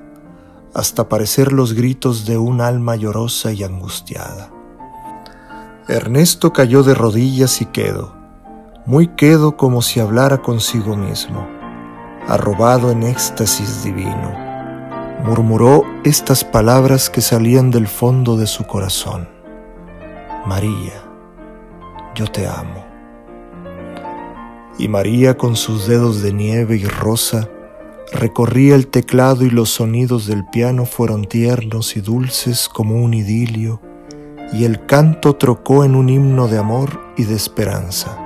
hasta 0.74 1.08
parecer 1.08 1.52
los 1.52 1.74
gritos 1.74 2.24
de 2.24 2.38
un 2.38 2.60
alma 2.60 2.94
llorosa 2.94 3.50
y 3.50 3.64
angustiada. 3.64 4.59
Ernesto 5.90 6.52
cayó 6.52 6.84
de 6.84 6.94
rodillas 6.94 7.60
y 7.60 7.66
quedó, 7.66 8.14
muy 8.86 9.08
quedo 9.08 9.56
como 9.56 9.82
si 9.82 9.98
hablara 9.98 10.40
consigo 10.40 10.94
mismo, 10.94 11.44
arrobado 12.28 12.92
en 12.92 13.02
éxtasis 13.02 13.82
divino. 13.82 14.38
Murmuró 15.24 15.82
estas 16.04 16.44
palabras 16.44 17.10
que 17.10 17.20
salían 17.20 17.72
del 17.72 17.88
fondo 17.88 18.36
de 18.36 18.46
su 18.46 18.68
corazón. 18.68 19.28
María, 20.46 21.02
yo 22.14 22.28
te 22.28 22.46
amo. 22.46 22.86
Y 24.78 24.86
María 24.86 25.36
con 25.36 25.56
sus 25.56 25.88
dedos 25.88 26.22
de 26.22 26.32
nieve 26.32 26.76
y 26.76 26.84
rosa 26.84 27.48
recorría 28.12 28.76
el 28.76 28.86
teclado 28.86 29.44
y 29.44 29.50
los 29.50 29.70
sonidos 29.70 30.28
del 30.28 30.46
piano 30.46 30.86
fueron 30.86 31.24
tiernos 31.24 31.96
y 31.96 32.00
dulces 32.00 32.68
como 32.68 32.94
un 32.94 33.12
idilio 33.12 33.80
y 34.52 34.64
el 34.64 34.84
canto 34.86 35.36
trocó 35.36 35.84
en 35.84 35.94
un 35.94 36.08
himno 36.08 36.48
de 36.48 36.58
amor 36.58 37.00
y 37.16 37.24
de 37.24 37.36
esperanza, 37.36 38.18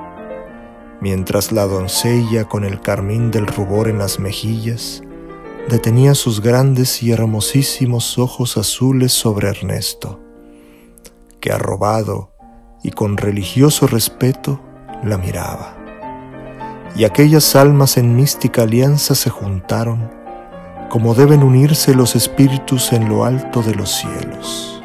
mientras 1.00 1.52
la 1.52 1.66
doncella 1.66 2.44
con 2.44 2.64
el 2.64 2.80
carmín 2.80 3.30
del 3.30 3.46
rubor 3.46 3.88
en 3.88 3.98
las 3.98 4.18
mejillas 4.18 5.02
detenía 5.68 6.14
sus 6.14 6.40
grandes 6.40 7.02
y 7.02 7.12
hermosísimos 7.12 8.18
ojos 8.18 8.56
azules 8.56 9.12
sobre 9.12 9.48
Ernesto, 9.48 10.20
que 11.40 11.52
arrobado 11.52 12.32
y 12.82 12.90
con 12.90 13.16
religioso 13.16 13.86
respeto 13.86 14.60
la 15.02 15.16
miraba. 15.16 15.76
Y 16.96 17.04
aquellas 17.04 17.56
almas 17.56 17.96
en 17.96 18.14
mística 18.14 18.62
alianza 18.62 19.14
se 19.14 19.30
juntaron, 19.30 20.10
como 20.90 21.14
deben 21.14 21.42
unirse 21.42 21.94
los 21.94 22.14
espíritus 22.14 22.92
en 22.92 23.08
lo 23.08 23.24
alto 23.24 23.62
de 23.62 23.74
los 23.74 23.90
cielos. 23.90 24.83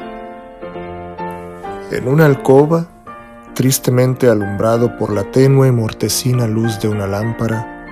En 1.90 2.06
una 2.06 2.24
alcoba, 2.24 2.86
tristemente 3.52 4.28
alumbrado 4.28 4.96
por 4.96 5.12
la 5.12 5.24
tenue 5.32 5.66
y 5.66 5.72
mortecina 5.72 6.46
luz 6.46 6.78
de 6.78 6.86
una 6.86 7.08
lámpara, 7.08 7.84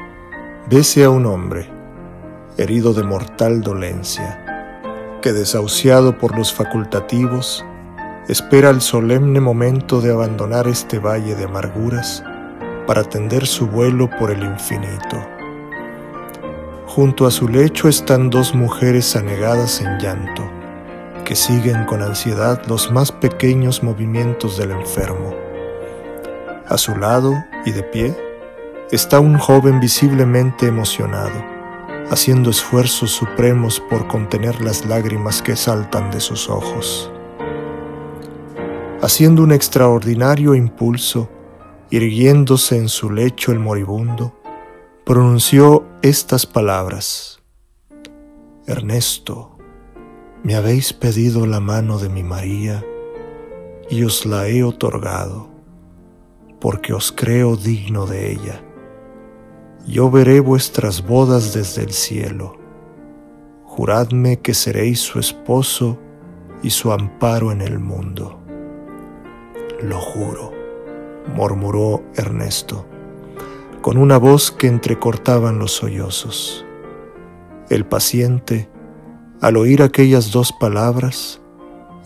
vese 0.70 1.02
a 1.02 1.10
un 1.10 1.26
hombre, 1.26 1.68
herido 2.56 2.94
de 2.94 3.02
mortal 3.02 3.60
dolencia, 3.60 5.18
que 5.20 5.32
desahuciado 5.32 6.16
por 6.16 6.38
los 6.38 6.54
facultativos, 6.54 7.66
espera 8.28 8.70
el 8.70 8.82
solemne 8.82 9.40
momento 9.40 10.00
de 10.00 10.12
abandonar 10.12 10.68
este 10.68 11.00
valle 11.00 11.34
de 11.34 11.46
amarguras 11.46 12.22
para 12.86 13.02
tender 13.02 13.48
su 13.48 13.66
vuelo 13.66 14.08
por 14.16 14.30
el 14.30 14.44
infinito. 14.44 15.16
Junto 16.86 17.26
a 17.26 17.32
su 17.32 17.48
lecho 17.48 17.88
están 17.88 18.30
dos 18.30 18.54
mujeres 18.54 19.16
anegadas 19.16 19.80
en 19.80 19.98
llanto 19.98 20.57
que 21.28 21.36
siguen 21.36 21.84
con 21.84 22.00
ansiedad 22.00 22.62
los 22.68 22.90
más 22.90 23.12
pequeños 23.12 23.82
movimientos 23.82 24.56
del 24.56 24.70
enfermo. 24.70 25.34
A 26.66 26.78
su 26.78 26.96
lado 26.96 27.34
y 27.66 27.72
de 27.72 27.82
pie 27.82 28.16
está 28.90 29.20
un 29.20 29.36
joven 29.36 29.78
visiblemente 29.78 30.66
emocionado, 30.66 31.44
haciendo 32.08 32.48
esfuerzos 32.48 33.10
supremos 33.10 33.78
por 33.78 34.06
contener 34.08 34.62
las 34.62 34.86
lágrimas 34.86 35.42
que 35.42 35.54
saltan 35.54 36.10
de 36.10 36.20
sus 36.20 36.48
ojos. 36.48 37.12
Haciendo 39.02 39.42
un 39.42 39.52
extraordinario 39.52 40.54
impulso, 40.54 41.28
irguiéndose 41.90 42.78
en 42.78 42.88
su 42.88 43.10
lecho 43.10 43.52
el 43.52 43.58
moribundo, 43.58 44.34
pronunció 45.04 45.84
estas 46.00 46.46
palabras. 46.46 47.42
Ernesto, 48.66 49.57
me 50.42 50.54
habéis 50.54 50.92
pedido 50.92 51.46
la 51.46 51.60
mano 51.60 51.98
de 51.98 52.08
mi 52.08 52.22
María 52.22 52.84
y 53.90 54.04
os 54.04 54.26
la 54.26 54.48
he 54.48 54.62
otorgado, 54.62 55.48
porque 56.60 56.92
os 56.92 57.12
creo 57.12 57.56
digno 57.56 58.06
de 58.06 58.32
ella. 58.32 58.62
Yo 59.86 60.10
veré 60.10 60.40
vuestras 60.40 61.06
bodas 61.06 61.54
desde 61.54 61.82
el 61.82 61.92
cielo. 61.92 62.56
Juradme 63.64 64.40
que 64.40 64.54
seréis 64.54 65.00
su 65.00 65.18
esposo 65.18 65.98
y 66.62 66.70
su 66.70 66.92
amparo 66.92 67.52
en 67.52 67.62
el 67.62 67.78
mundo. 67.78 68.40
Lo 69.82 70.00
juro, 70.00 70.52
murmuró 71.34 72.02
Ernesto, 72.14 72.86
con 73.80 73.96
una 73.96 74.18
voz 74.18 74.50
que 74.50 74.66
entrecortaban 74.66 75.58
los 75.58 75.72
sollozos. 75.72 76.66
El 77.70 77.86
paciente, 77.86 78.68
al 79.40 79.56
oír 79.56 79.82
aquellas 79.82 80.32
dos 80.32 80.52
palabras, 80.52 81.40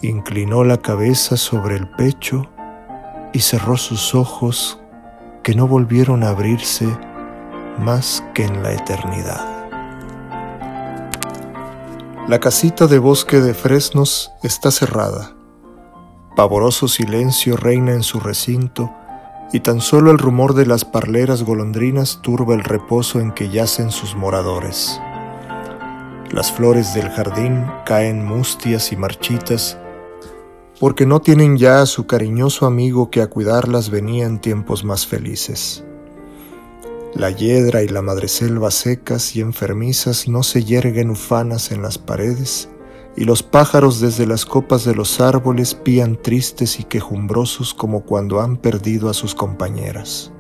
inclinó 0.03 0.65
la 0.65 0.77
cabeza 0.79 1.37
sobre 1.37 1.77
el 1.77 1.89
pecho 1.89 2.47
y 3.33 3.41
cerró 3.41 3.77
sus 3.77 4.15
ojos 4.15 4.79
que 5.43 5.55
no 5.55 5.67
volvieron 5.67 6.25
a 6.25 6.29
abrirse 6.29 6.87
más 7.79 8.23
que 8.35 8.45
en 8.45 8.63
la 8.63 8.73
eternidad. 8.73 9.49
La 12.29 12.39
casita 12.39 12.87
de 12.87 12.99
bosque 12.99 13.41
de 13.41 13.55
fresnos 13.55 14.31
está 14.43 14.71
cerrada. 14.71 15.33
Pavoroso 16.37 16.87
silencio 16.87 17.57
reina 17.57 17.93
en 17.93 18.03
su 18.03 18.21
recinto 18.21 18.93
y 19.53 19.61
tan 19.61 19.81
solo 19.81 20.11
el 20.11 20.19
rumor 20.19 20.55
de 20.55 20.67
las 20.67 20.85
parleras 20.85 21.43
golondrinas 21.43 22.21
turba 22.23 22.55
el 22.55 22.63
reposo 22.63 23.21
en 23.21 23.33
que 23.33 23.49
yacen 23.49 23.91
sus 23.91 24.15
moradores. 24.17 25.01
Las 26.33 26.51
flores 26.51 26.95
del 26.95 27.11
jardín 27.11 27.67
caen 27.85 28.25
mustias 28.25 28.91
y 28.91 28.97
marchitas 28.97 29.77
porque 30.81 31.05
no 31.05 31.21
tienen 31.21 31.59
ya 31.59 31.83
a 31.83 31.87
su 31.87 32.07
cariñoso 32.07 32.65
amigo 32.65 33.11
que 33.11 33.21
a 33.21 33.29
cuidarlas 33.29 33.91
venía 33.91 34.25
en 34.25 34.41
tiempos 34.41 34.83
más 34.83 35.07
felices. 35.07 35.85
La 37.15 37.31
hiedra 37.31 37.83
y 37.83 37.89
la 37.89 38.01
madreselva 38.01 38.71
secas 38.71 39.37
y 39.37 39.43
enfermizas 39.43 40.27
no 40.27 40.43
se 40.43 40.65
yerguen 40.65 41.11
ufanas 41.11 41.71
en 41.71 41.83
las 41.83 41.99
paredes, 41.99 42.71
y 43.15 43.25
los 43.25 43.43
pájaros 43.43 44.01
desde 44.01 44.27
las 44.27 44.47
copas 44.47 44.85
de 44.87 44.95
los 44.95 45.21
árboles 45.21 45.75
pían 45.75 46.17
tristes 46.21 46.81
y 46.81 46.85
quejumbrosos 46.85 47.75
como 47.75 48.05
cuando 48.05 48.41
han 48.41 48.57
perdido 48.57 49.11
a 49.11 49.15
sus 49.15 49.35
compañeras. 49.35 50.33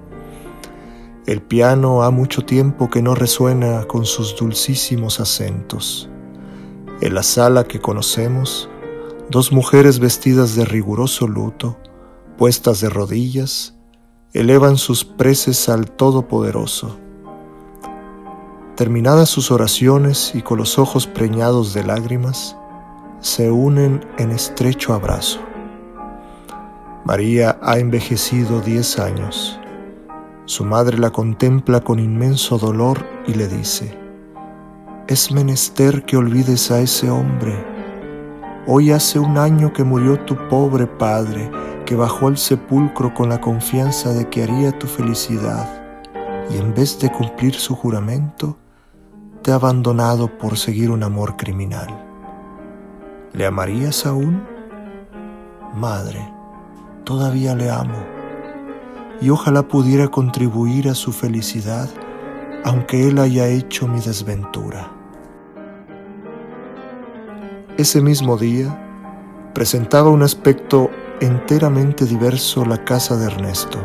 El 1.24 1.40
piano 1.40 2.02
ha 2.02 2.10
mucho 2.10 2.44
tiempo 2.44 2.90
que 2.90 3.00
no 3.00 3.14
resuena 3.14 3.84
con 3.84 4.06
sus 4.06 4.34
dulcísimos 4.34 5.20
acentos. 5.20 6.10
En 7.00 7.14
la 7.14 7.22
sala 7.22 7.62
que 7.62 7.78
conocemos, 7.80 8.68
dos 9.30 9.52
mujeres 9.52 10.00
vestidas 10.00 10.56
de 10.56 10.64
riguroso 10.64 11.28
luto, 11.28 11.78
puestas 12.36 12.80
de 12.80 12.90
rodillas, 12.90 13.76
elevan 14.32 14.76
sus 14.76 15.04
preces 15.04 15.68
al 15.68 15.92
Todopoderoso. 15.92 16.98
Terminadas 18.74 19.28
sus 19.28 19.52
oraciones 19.52 20.34
y 20.34 20.42
con 20.42 20.58
los 20.58 20.76
ojos 20.76 21.06
preñados 21.06 21.72
de 21.72 21.84
lágrimas, 21.84 22.56
se 23.20 23.48
unen 23.48 24.04
en 24.18 24.32
estrecho 24.32 24.92
abrazo. 24.92 25.38
María 27.04 27.60
ha 27.62 27.78
envejecido 27.78 28.60
diez 28.60 28.98
años. 28.98 29.60
Su 30.52 30.66
madre 30.66 30.98
la 30.98 31.08
contempla 31.08 31.80
con 31.80 31.98
inmenso 31.98 32.58
dolor 32.58 33.06
y 33.26 33.32
le 33.32 33.48
dice, 33.48 33.98
es 35.08 35.32
menester 35.32 36.04
que 36.04 36.18
olvides 36.18 36.70
a 36.70 36.80
ese 36.80 37.08
hombre. 37.08 37.56
Hoy 38.66 38.90
hace 38.90 39.18
un 39.18 39.38
año 39.38 39.72
que 39.72 39.82
murió 39.82 40.20
tu 40.26 40.36
pobre 40.48 40.86
padre 40.86 41.50
que 41.86 41.96
bajó 41.96 42.26
al 42.26 42.36
sepulcro 42.36 43.14
con 43.14 43.30
la 43.30 43.40
confianza 43.40 44.12
de 44.12 44.28
que 44.28 44.42
haría 44.42 44.78
tu 44.78 44.86
felicidad 44.86 45.66
y 46.50 46.58
en 46.58 46.74
vez 46.74 46.98
de 46.98 47.10
cumplir 47.10 47.54
su 47.54 47.74
juramento, 47.74 48.58
te 49.40 49.52
ha 49.52 49.54
abandonado 49.54 50.36
por 50.36 50.58
seguir 50.58 50.90
un 50.90 51.02
amor 51.02 51.38
criminal. 51.38 51.88
¿Le 53.32 53.46
amarías 53.46 54.04
aún? 54.04 54.44
Madre, 55.74 56.30
todavía 57.04 57.54
le 57.54 57.70
amo 57.70 58.21
y 59.22 59.30
ojalá 59.30 59.68
pudiera 59.68 60.08
contribuir 60.08 60.88
a 60.88 60.94
su 60.94 61.12
felicidad 61.12 61.88
aunque 62.64 63.08
él 63.08 63.18
haya 63.18 63.48
hecho 63.48 63.88
mi 63.88 64.00
desventura. 64.00 64.90
Ese 67.76 68.00
mismo 68.00 68.36
día 68.36 68.78
presentaba 69.54 70.10
un 70.10 70.22
aspecto 70.22 70.90
enteramente 71.20 72.04
diverso 72.04 72.64
la 72.64 72.84
casa 72.84 73.16
de 73.16 73.26
Ernesto. 73.26 73.78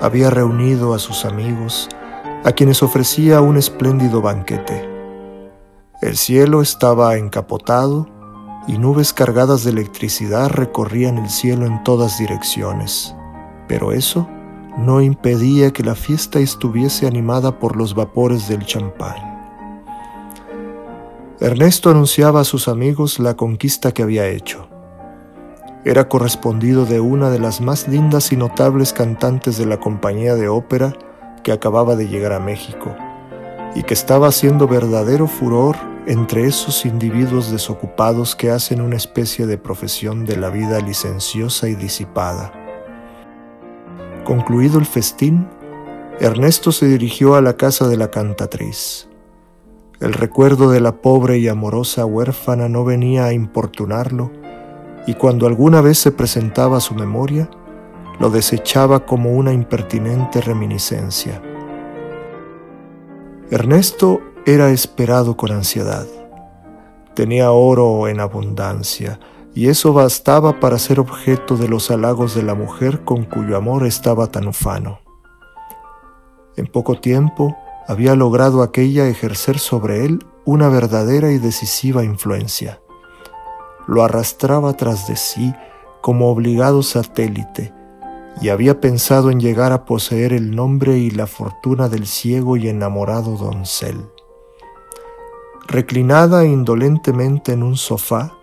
Había 0.00 0.30
reunido 0.30 0.94
a 0.94 0.98
sus 0.98 1.24
amigos, 1.24 1.88
a 2.44 2.52
quienes 2.52 2.82
ofrecía 2.82 3.40
un 3.40 3.56
espléndido 3.56 4.22
banquete. 4.22 4.88
El 6.00 6.16
cielo 6.16 6.62
estaba 6.62 7.16
encapotado 7.16 8.06
y 8.68 8.78
nubes 8.78 9.12
cargadas 9.12 9.64
de 9.64 9.70
electricidad 9.70 10.50
recorrían 10.50 11.18
el 11.18 11.30
cielo 11.30 11.66
en 11.66 11.82
todas 11.82 12.18
direcciones, 12.18 13.15
pero 13.68 13.92
eso 13.92 14.28
no 14.78 15.00
impedía 15.00 15.72
que 15.72 15.82
la 15.82 15.94
fiesta 15.94 16.38
estuviese 16.38 17.06
animada 17.06 17.58
por 17.58 17.76
los 17.76 17.94
vapores 17.94 18.48
del 18.48 18.64
champán. 18.64 19.16
Ernesto 21.40 21.90
anunciaba 21.90 22.40
a 22.40 22.44
sus 22.44 22.68
amigos 22.68 23.18
la 23.18 23.36
conquista 23.36 23.92
que 23.92 24.02
había 24.02 24.26
hecho 24.28 24.68
era 25.86 26.08
correspondido 26.08 26.84
de 26.84 26.98
una 26.98 27.30
de 27.30 27.38
las 27.38 27.60
más 27.60 27.86
lindas 27.86 28.32
y 28.32 28.36
notables 28.36 28.92
cantantes 28.92 29.56
de 29.56 29.66
la 29.66 29.78
compañía 29.78 30.34
de 30.34 30.48
ópera 30.48 30.92
que 31.44 31.52
acababa 31.52 31.94
de 31.94 32.08
llegar 32.08 32.32
a 32.32 32.40
México 32.40 32.96
y 33.76 33.84
que 33.84 33.94
estaba 33.94 34.26
haciendo 34.26 34.66
verdadero 34.66 35.28
furor 35.28 35.76
entre 36.08 36.44
esos 36.44 36.84
individuos 36.86 37.52
desocupados 37.52 38.34
que 38.34 38.50
hacen 38.50 38.80
una 38.80 38.96
especie 38.96 39.46
de 39.46 39.58
profesión 39.58 40.24
de 40.24 40.36
la 40.36 40.50
vida 40.50 40.80
licenciosa 40.80 41.68
y 41.68 41.76
disipada. 41.76 42.65
Concluido 44.26 44.80
el 44.80 44.86
festín, 44.86 45.46
Ernesto 46.18 46.72
se 46.72 46.88
dirigió 46.88 47.36
a 47.36 47.40
la 47.40 47.56
casa 47.56 47.86
de 47.86 47.96
la 47.96 48.10
cantatriz. 48.10 49.08
El 50.00 50.14
recuerdo 50.14 50.68
de 50.68 50.80
la 50.80 51.00
pobre 51.00 51.38
y 51.38 51.46
amorosa 51.46 52.04
huérfana 52.04 52.68
no 52.68 52.84
venía 52.84 53.26
a 53.26 53.32
importunarlo, 53.32 54.32
y 55.06 55.14
cuando 55.14 55.46
alguna 55.46 55.80
vez 55.80 55.98
se 55.98 56.10
presentaba 56.10 56.78
a 56.78 56.80
su 56.80 56.96
memoria, 56.96 57.48
lo 58.18 58.28
desechaba 58.30 59.06
como 59.06 59.30
una 59.30 59.52
impertinente 59.52 60.40
reminiscencia. 60.40 61.40
Ernesto 63.52 64.22
era 64.44 64.70
esperado 64.70 65.36
con 65.36 65.52
ansiedad. 65.52 66.08
Tenía 67.14 67.52
oro 67.52 68.08
en 68.08 68.18
abundancia, 68.18 69.20
y 69.56 69.68
eso 69.68 69.92
bastaba 69.92 70.60
para 70.60 70.78
ser 70.78 71.00
objeto 71.00 71.56
de 71.56 71.66
los 71.66 71.90
halagos 71.90 72.36
de 72.36 72.44
la 72.44 72.54
mujer 72.54 73.02
con 73.02 73.24
cuyo 73.24 73.56
amor 73.56 73.84
estaba 73.84 74.28
tan 74.28 74.46
ufano. 74.46 75.00
En 76.56 76.68
poco 76.68 77.00
tiempo 77.00 77.56
había 77.88 78.14
logrado 78.14 78.62
aquella 78.62 79.08
ejercer 79.08 79.58
sobre 79.58 80.04
él 80.04 80.24
una 80.44 80.68
verdadera 80.68 81.32
y 81.32 81.38
decisiva 81.38 82.04
influencia 82.04 82.80
lo 83.86 84.02
arrastraba 84.02 84.74
tras 84.74 85.06
de 85.06 85.16
sí 85.16 85.54
como 86.00 86.30
obligado 86.30 86.82
satélite, 86.82 87.72
y 88.40 88.50
había 88.50 88.80
pensado 88.80 89.30
en 89.30 89.40
llegar 89.40 89.72
a 89.72 89.84
poseer 89.84 90.32
el 90.32 90.54
nombre 90.54 90.98
y 90.98 91.10
la 91.10 91.26
fortuna 91.26 91.88
del 91.88 92.06
ciego 92.06 92.56
y 92.56 92.68
enamorado 92.68 93.36
doncel. 93.36 93.96
Reclinada 95.66 96.44
indolentemente 96.44 97.52
en 97.52 97.62
un 97.62 97.76
sofá, 97.76 98.34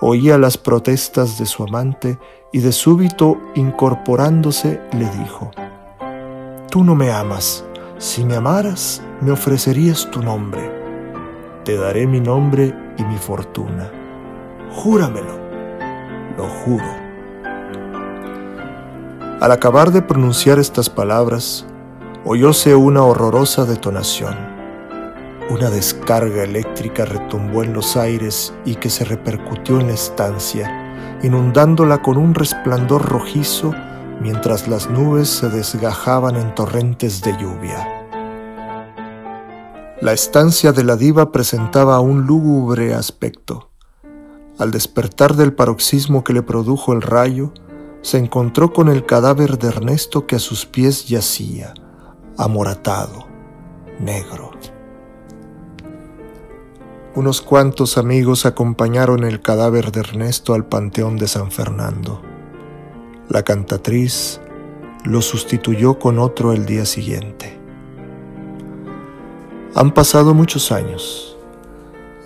oía 0.00 0.38
las 0.38 0.58
protestas 0.58 1.38
de 1.38 1.46
su 1.46 1.62
amante 1.62 2.18
y 2.52 2.60
de 2.60 2.72
súbito 2.72 3.38
incorporándose 3.54 4.80
le 4.92 5.08
dijo, 5.10 5.50
Tú 6.70 6.84
no 6.84 6.94
me 6.94 7.10
amas, 7.10 7.64
si 7.98 8.24
me 8.24 8.36
amaras 8.36 9.02
me 9.20 9.30
ofrecerías 9.30 10.10
tu 10.10 10.22
nombre, 10.22 10.70
te 11.64 11.76
daré 11.76 12.06
mi 12.06 12.20
nombre 12.20 12.74
y 12.98 13.04
mi 13.04 13.16
fortuna 13.16 13.90
Júramelo. 14.76 15.38
Lo 16.36 16.48
juro. 16.48 16.84
Al 19.40 19.52
acabar 19.52 19.90
de 19.90 20.02
pronunciar 20.02 20.58
estas 20.58 20.90
palabras, 20.90 21.66
oyóse 22.24 22.74
una 22.74 23.02
horrorosa 23.02 23.64
detonación. 23.64 24.55
Una 25.48 25.70
descarga 25.70 26.42
eléctrica 26.42 27.04
retumbó 27.04 27.62
en 27.62 27.72
los 27.72 27.96
aires 27.96 28.52
y 28.64 28.74
que 28.74 28.90
se 28.90 29.04
repercutió 29.04 29.78
en 29.78 29.86
la 29.86 29.94
estancia, 29.94 31.18
inundándola 31.22 32.02
con 32.02 32.16
un 32.16 32.34
resplandor 32.34 33.04
rojizo 33.08 33.72
mientras 34.20 34.66
las 34.66 34.90
nubes 34.90 35.28
se 35.28 35.48
desgajaban 35.48 36.36
en 36.36 36.54
torrentes 36.54 37.22
de 37.22 37.36
lluvia. 37.36 37.86
La 40.00 40.12
estancia 40.12 40.72
de 40.72 40.82
la 40.82 40.96
diva 40.96 41.30
presentaba 41.32 42.00
un 42.00 42.26
lúgubre 42.26 42.92
aspecto. 42.94 43.70
Al 44.58 44.70
despertar 44.70 45.36
del 45.36 45.54
paroxismo 45.54 46.24
que 46.24 46.32
le 46.32 46.42
produjo 46.42 46.92
el 46.92 47.02
rayo, 47.02 47.52
se 48.02 48.18
encontró 48.18 48.72
con 48.72 48.88
el 48.88 49.06
cadáver 49.06 49.58
de 49.58 49.68
Ernesto 49.68 50.26
que 50.26 50.36
a 50.36 50.40
sus 50.40 50.66
pies 50.66 51.06
yacía, 51.06 51.72
amoratado, 52.36 53.26
negro. 54.00 54.55
Unos 57.16 57.40
cuantos 57.40 57.96
amigos 57.96 58.44
acompañaron 58.44 59.24
el 59.24 59.40
cadáver 59.40 59.90
de 59.90 60.00
Ernesto 60.00 60.52
al 60.52 60.66
Panteón 60.66 61.16
de 61.16 61.26
San 61.26 61.50
Fernando. 61.50 62.20
La 63.30 63.42
cantatriz 63.42 64.38
lo 65.02 65.22
sustituyó 65.22 65.98
con 65.98 66.18
otro 66.18 66.52
el 66.52 66.66
día 66.66 66.84
siguiente. 66.84 67.58
Han 69.74 69.94
pasado 69.94 70.34
muchos 70.34 70.70
años 70.70 71.38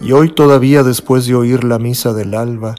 y 0.01 0.11
hoy 0.11 0.33
todavía 0.33 0.83
después 0.83 1.25
de 1.25 1.37
oír 1.37 1.63
la 1.63 1.79
misa 1.79 2.13
del 2.13 2.35
alba, 2.35 2.75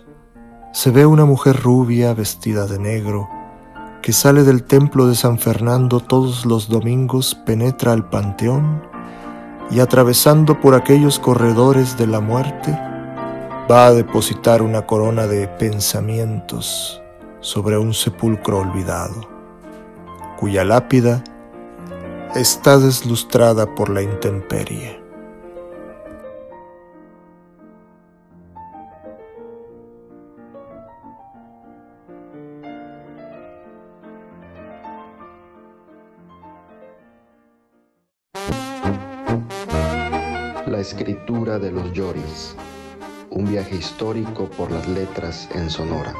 se 0.73 0.91
ve 0.91 1.05
una 1.05 1.23
mujer 1.23 1.61
rubia 1.61 2.13
vestida 2.13 2.67
de 2.67 2.77
negro 2.77 3.29
que 4.01 4.11
sale 4.11 4.43
del 4.43 4.63
templo 4.63 5.07
de 5.07 5.15
San 5.15 5.39
Fernando 5.39 6.01
todos 6.01 6.45
los 6.45 6.67
domingos, 6.67 7.35
penetra 7.35 7.93
al 7.93 8.09
panteón 8.09 8.90
y 9.71 9.79
atravesando 9.79 10.59
por 10.59 10.75
aquellos 10.75 11.17
corredores 11.17 11.97
de 11.97 12.05
la 12.05 12.19
muerte, 12.19 12.77
va 13.71 13.87
a 13.87 13.93
depositar 13.93 14.61
una 14.61 14.85
corona 14.85 15.27
de 15.27 15.47
pensamientos 15.47 17.01
sobre 17.39 17.77
un 17.77 17.93
sepulcro 17.93 18.59
olvidado, 18.59 19.27
cuya 20.37 20.65
lápida 20.65 21.23
está 22.35 22.77
deslustrada 22.77 23.73
por 23.73 23.89
la 23.89 24.01
intemperie. 24.01 25.00
escritura 40.91 41.57
de 41.57 41.71
los 41.71 41.93
Lloris, 41.93 42.53
un 43.29 43.49
viaje 43.49 43.77
histórico 43.77 44.49
por 44.49 44.69
las 44.71 44.85
letras 44.89 45.47
en 45.55 45.69
Sonora. 45.69 46.13